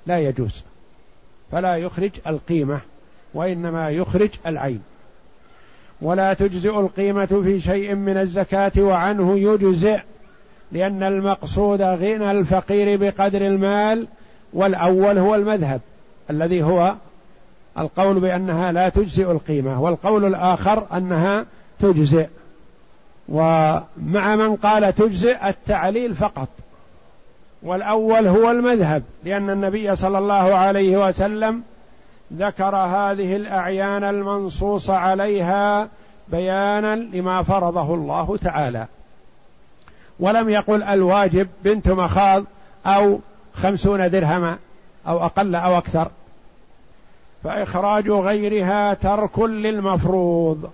لا 0.06 0.20
يجوز. 0.20 0.64
فلا 1.52 1.76
يخرج 1.76 2.12
القيمة 2.28 2.82
وإنما 3.34 3.90
يخرج 3.90 4.30
العين. 4.46 4.82
ولا 6.02 6.34
تجزئ 6.34 6.80
القيمة 6.80 7.26
في 7.26 7.60
شيء 7.60 7.96
من 7.96 8.18
الزكاة 8.18 8.72
وعنه 8.78 9.40
يجزئ 9.40 10.00
لأن 10.72 11.04
المقصود 11.04 11.82
غنى 11.82 12.32
الفقير 12.32 12.98
بقدر 12.98 13.42
المال 13.42 14.08
والأول 14.54 15.18
هو 15.18 15.36
المذهب 15.36 15.82
الذي 16.30 16.64
هو 16.64 16.96
القول 17.78 18.20
بأنها 18.20 18.72
لا 18.72 18.90
تجزئ 18.90 19.32
القيمة 19.32 19.82
والقول 19.82 20.26
الآخر 20.26 20.88
أنها 20.94 21.46
تجزئ. 21.80 22.28
ومع 23.32 24.36
من 24.36 24.56
قال 24.56 24.96
تجزئ 24.96 25.50
التعليل 25.50 26.16
فقط. 26.16 26.48
والأول 27.64 28.28
هو 28.28 28.52
المذهب 28.52 29.04
لأن 29.24 29.50
النبي 29.50 29.96
صلى 29.96 30.18
الله 30.18 30.56
عليه 30.56 31.08
وسلم 31.08 31.64
ذكر 32.34 32.76
هذه 32.76 33.36
الأعيان 33.36 34.04
المنصوص 34.04 34.90
عليها 34.90 35.88
بيانا 36.28 36.96
لما 36.96 37.44
فرضه 37.44 37.94
الله 37.94 38.38
تعالى. 38.38 38.88
ولم 40.20 40.50
يقل 40.50 40.84
الواجب 40.84 41.48
بنت 41.64 41.88
مخاض 41.88 42.44
أو 42.86 43.20
خمسون 43.54 44.10
درهما 44.10 44.58
أو 45.08 45.26
أقل 45.26 45.56
أو 45.56 45.78
أكثر. 45.78 46.12
فإخراج 47.44 48.10
غيرها 48.10 48.94
ترك 48.94 49.40
للمفروض. 49.40 50.72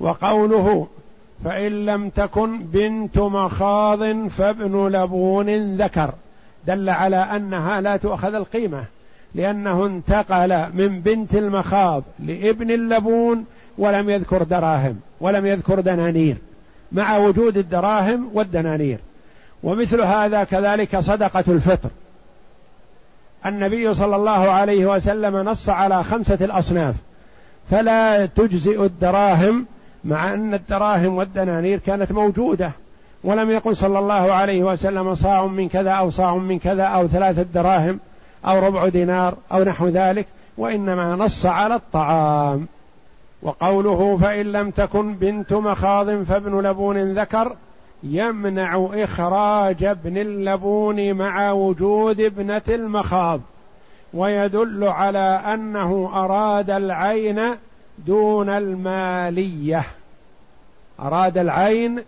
وقوله 0.00 0.88
فإن 1.44 1.86
لم 1.86 2.08
تكن 2.08 2.58
بنت 2.58 3.18
مخاض 3.18 4.28
فابن 4.28 4.88
لبون 4.88 5.76
ذكر. 5.76 6.10
دل 6.66 6.90
على 6.90 7.16
أنها 7.16 7.80
لا 7.80 7.96
تؤخذ 7.96 8.34
القيمة 8.34 8.84
لأنه 9.34 9.86
انتقل 9.86 10.66
من 10.74 11.00
بنت 11.00 11.34
المخاض 11.34 12.02
لابن 12.18 12.70
اللبون 12.70 13.44
ولم 13.78 14.10
يذكر 14.10 14.42
دراهم 14.42 14.96
ولم 15.20 15.46
يذكر 15.46 15.80
دنانير 15.80 16.36
مع 16.92 17.16
وجود 17.16 17.56
الدراهم 17.58 18.30
والدنانير. 18.34 18.98
ومثل 19.62 20.00
هذا 20.00 20.44
كذلك 20.44 20.98
صدقة 20.98 21.44
الفطر. 21.48 21.90
النبي 23.46 23.94
صلى 23.94 24.16
الله 24.16 24.50
عليه 24.50 24.86
وسلم 24.86 25.36
نص 25.36 25.68
على 25.68 26.04
خمسة 26.04 26.38
الأصناف 26.40 26.94
فلا 27.70 28.26
تجزئ 28.26 28.84
الدراهم 28.84 29.66
مع 30.04 30.34
أن 30.34 30.54
الدراهم 30.54 31.16
والدنانير 31.16 31.78
كانت 31.78 32.12
موجودة 32.12 32.72
ولم 33.24 33.50
يقل 33.50 33.76
صلى 33.76 33.98
الله 33.98 34.32
عليه 34.32 34.62
وسلم 34.62 35.14
صاع 35.14 35.46
من 35.46 35.68
كذا 35.68 35.90
أو 35.90 36.10
صاع 36.10 36.36
من 36.36 36.58
كذا 36.58 36.82
أو 36.82 37.06
ثلاثة 37.06 37.42
دراهم 37.42 38.00
أو 38.46 38.58
ربع 38.58 38.88
دينار 38.88 39.34
أو 39.52 39.62
نحو 39.62 39.88
ذلك 39.88 40.26
وإنما 40.58 41.16
نص 41.16 41.46
على 41.46 41.74
الطعام. 41.74 42.66
وقوله 43.44 44.16
فإن 44.16 44.52
لم 44.52 44.70
تكن 44.70 45.14
بنت 45.14 45.52
مخاض 45.52 46.22
فابن 46.22 46.60
لبون 46.60 47.12
ذكر 47.12 47.56
يمنع 48.02 48.88
إخراج 48.94 49.84
ابن 49.84 50.18
اللبون 50.18 51.12
مع 51.14 51.50
وجود 51.50 52.20
ابنة 52.20 52.62
المخاض 52.68 53.40
ويدل 54.14 54.84
على 54.84 55.40
أنه 55.54 56.10
أراد 56.14 56.70
العين 56.70 57.40
دون 57.98 58.48
المالية. 58.48 59.84
أراد 61.00 61.38
العين 61.38 62.02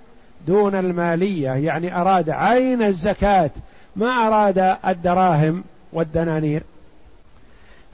دون 0.47 0.75
المالية 0.75 1.51
يعني 1.51 2.01
أراد 2.01 2.31
عين 2.31 2.83
الزكاة 2.83 3.51
ما 3.97 4.07
أراد 4.07 4.77
الدراهم 4.87 5.65
والدنانير. 5.93 6.63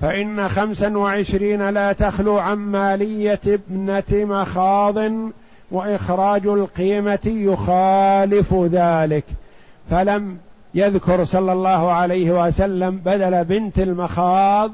فإن 0.01 0.49
خمسا 0.49 0.99
وعشرين 0.99 1.69
لا 1.69 1.93
تخلو 1.93 2.39
عن 2.39 2.57
مالية 2.57 3.41
ابنة 3.47 4.05
مخاض 4.13 5.13
وإخراج 5.71 6.47
القيمة 6.47 7.27
يخالف 7.27 8.55
ذلك. 8.55 9.25
فلم 9.91 10.39
يذكر 10.75 11.25
صلى 11.25 11.53
الله 11.53 11.93
عليه 11.93 12.47
وسلم 12.47 12.97
بدل 12.97 13.45
بنت 13.45 13.79
المخاض 13.79 14.73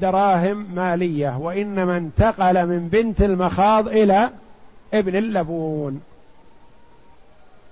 دراهم 0.00 0.66
مالية 0.74 1.38
وإنما 1.38 1.96
انتقل 1.96 2.66
من 2.66 2.88
بنت 2.88 3.22
المخاض 3.22 3.88
إلى 3.88 4.30
ابن 4.94 5.16
اللبون. 5.16 6.00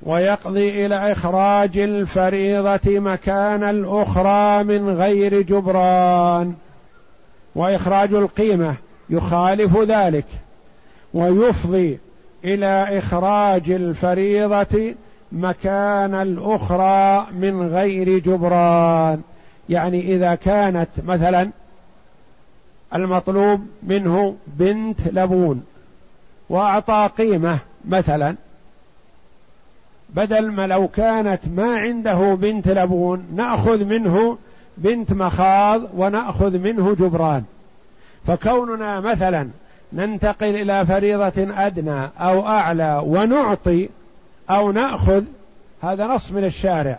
ويقضي 0.02 0.87
إلى 0.87 1.12
إخراج 1.12 1.78
الفريضة 1.78 2.98
مكان 3.00 3.62
الأخرى 3.62 4.64
من 4.64 4.88
غير 4.96 5.42
جبران. 5.42 6.54
وإخراج 7.54 8.14
القيمة 8.14 8.74
يخالف 9.11 9.76
ذلك. 9.76 10.26
ويفضي 11.14 11.98
إلى 12.44 12.98
إخراج 12.98 13.70
الفريضة 13.70 14.94
مكان 15.32 16.14
الأخرى 16.14 17.26
من 17.32 17.68
غير 17.68 18.18
جبران. 18.18 19.20
يعني 19.68 20.14
إذا 20.14 20.35
كانت 20.35 20.88
مثلا 21.07 21.51
المطلوب 22.95 23.66
منه 23.82 24.36
بنت 24.47 25.01
لبون 25.12 25.64
وأعطى 26.49 27.11
قيمة 27.18 27.59
مثلا. 27.84 28.36
بدل 30.11 30.51
ما 30.51 30.66
لو 30.66 30.88
كانت 30.88 31.40
ما 31.57 31.76
عنده 31.76 32.34
بنت 32.34 32.68
لبون 32.68 33.26
نأخذ 33.34 33.84
منه 33.84 34.38
بنت 34.78 35.12
مخاض 35.12 35.82
ونأخذ 35.97 36.59
منه 36.59 36.95
جبران. 36.95 37.45
فكوننا 38.26 39.01
مثلا 39.01 39.49
ننتقل 39.93 40.57
إلى 40.57 40.86
فريضة 40.86 41.66
أدنى 41.66 42.11
أو 42.18 42.47
أعلى 42.47 43.03
ونعطي 43.07 43.88
أو 44.51 44.72
نأخذ 44.72 45.24
هذا 45.82 46.07
نص 46.07 46.32
من 46.32 46.45
الشارع. 46.45 46.99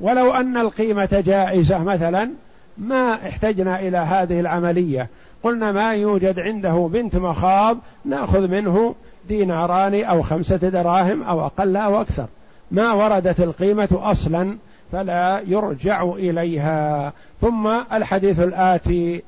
ولو 0.00 0.30
أن 0.34 0.56
القيمة 0.56 1.22
جائزة 1.26 1.78
مثلا 1.78 2.30
ما 2.78 3.14
احتجنا 3.14 3.80
إلى 3.80 3.98
هذه 3.98 4.40
العملية. 4.40 5.08
قلنا 5.42 5.72
ما 5.72 5.94
يوجد 5.94 6.38
عنده 6.38 6.88
بنت 6.92 7.16
مخاض 7.16 7.78
نأخذ 8.04 8.48
منه 8.48 8.94
ديناران 9.28 10.04
أو 10.04 10.22
خمسة 10.22 10.56
دراهم 10.56 11.22
أو 11.22 11.46
أقل 11.46 11.76
أو 11.76 12.00
أكثر. 12.00 12.26
ما 12.70 12.92
وردت 12.92 13.40
القيمة 13.40 13.88
أصلا 13.92 14.56
فلا 14.92 15.42
يرجع 15.46 16.02
إليها. 16.02 17.12
ثم 17.40 17.66
الحديث 17.92 18.40
الآتي 18.40 19.22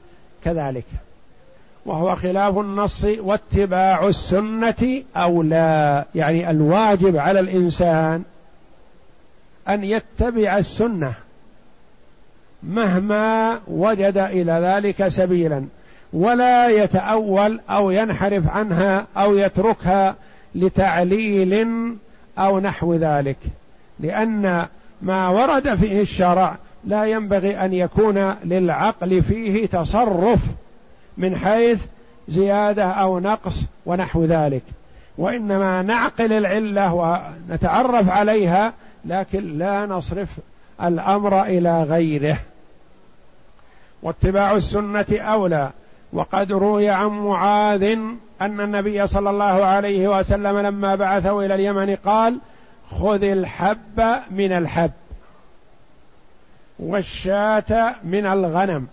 كذلك. 0.45 0.85
وهو 1.87 2.17
خلاف 2.17 2.59
النص 2.59 3.05
واتباع 3.05 4.09
السنة 4.09 5.03
اولى 5.17 6.05
يعني 6.15 6.51
الواجب 6.51 7.17
على 7.17 7.41
الإنسان 7.41 8.23
أن 9.69 9.85
يتبع 9.85 10.59
السنة. 10.59 11.15
مهما 12.69 13.59
وجد 13.69 14.19
إلى 14.19 14.53
ذلك 14.53 15.09
سبيلا 15.09 15.65
ولا 16.13 16.69
يتأول 16.69 17.61
أو 17.71 17.91
ينحرف 17.91 18.49
عنها 18.49 19.07
أو 19.17 19.37
يتركها 19.37 20.15
لتعليل 20.55 21.67
أو 22.39 22.61
نحو 22.61 22.95
ذلك 22.95 23.37
لأن 24.01 24.67
ما 25.03 25.29
ورد 25.29 25.75
فيه 25.75 26.01
الشرع 26.01 26.57
لا 26.85 27.05
ينبغي 27.05 27.65
أن 27.65 27.73
يكون 27.73 28.35
للعقل 28.45 29.23
فيه 29.23 29.67
تصرف 29.67 30.41
من 31.17 31.37
حيث 31.37 31.87
زيادة 32.29 32.85
أو 32.85 33.19
نقص 33.19 33.55
ونحو 33.87 34.25
ذلك. 34.25 34.63
وإنما 35.19 35.83
نعقل 35.83 36.33
العلة 36.33 36.95
ونتعرف 36.95 38.11
عليها 38.11 38.73
لكن 39.05 39.59
لا 39.59 39.87
نصرف 39.87 40.29
الأمر 40.83 41.43
إلى 41.43 41.83
غيره. 41.83 42.37
واتباع 44.05 44.57
السنة 44.57 45.07
أولى. 45.13 45.71
وقد 46.13 46.53
روي 46.53 46.89
عن 46.89 47.09
معاذ 47.09 47.83
أن 48.41 48.61
النبي 48.61 49.07
صلى 49.07 49.31
الله 49.31 49.45
عليه 49.45 50.19
وسلم 50.19 50.59
لما 50.59 50.95
بعثه 50.95 51.45
إلى 51.47 51.55
اليمن 51.55 51.97
قال 51.97 52.39
خذ 52.91 53.23
الحب 53.23 54.03
من 54.31 54.53
الحب 54.53 54.91
والشاة 56.79 57.95
من 58.05 58.27
الغنم 58.27 58.87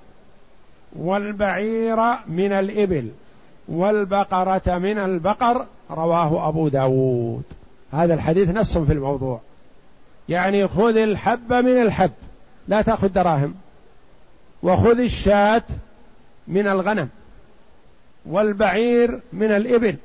والبعير 0.95 1.97
من 2.27 2.51
الإبل 2.51 3.11
والبقرة 3.67 4.77
من 4.77 4.97
البقر. 4.97 5.65
رواه 5.91 6.47
أبو 6.47 6.67
داود. 6.67 7.43
هذا 7.91 8.13
الحديث 8.13 8.49
نص 8.49 8.77
في 8.77 8.93
الموضوع. 8.93 9.39
يعني 10.29 10.67
خذ 10.67 10.97
الحب 10.97 11.53
من 11.53 11.81
الحب 11.81 12.11
لا 12.67 12.81
تأخذ 12.81 13.07
دراهم. 13.07 13.55
وخذ 14.63 14.99
الشاة 14.99 15.63
من 16.47 16.67
الغنم 16.67 17.09
والبعير 18.25 19.19
من 19.33 19.51
الإبل 19.51 19.95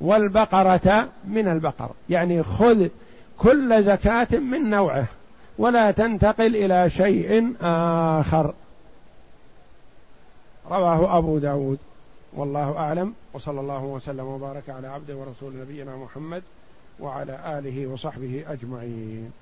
والبقرة 0.00 1.08
من 1.24 1.48
البقر. 1.48 1.90
يعني 2.10 2.42
خذ 2.42 2.88
كل 3.38 3.82
زكاة 3.84 4.38
من 4.38 4.70
نوعه 4.70 5.06
ولا 5.58 5.90
تنتقل 5.90 6.56
إلى 6.56 6.90
شيء 6.90 7.54
آخر. 7.62 8.54
رواه 10.70 11.18
أبو 11.18 11.38
داود. 11.38 11.78
والله 12.32 12.76
أعلم. 12.78 13.14
وصلى 13.32 13.60
الله 13.60 13.84
وسلم 13.84 14.26
وبارك 14.26 14.70
على 14.70 14.88
عبده 14.88 15.16
ورسول 15.16 15.52
نبينا 15.60 15.96
محمد 15.96 16.42
وعلى 17.00 17.58
آله 17.58 17.86
وصحبه 17.86 18.44
أجمعين. 18.48 19.32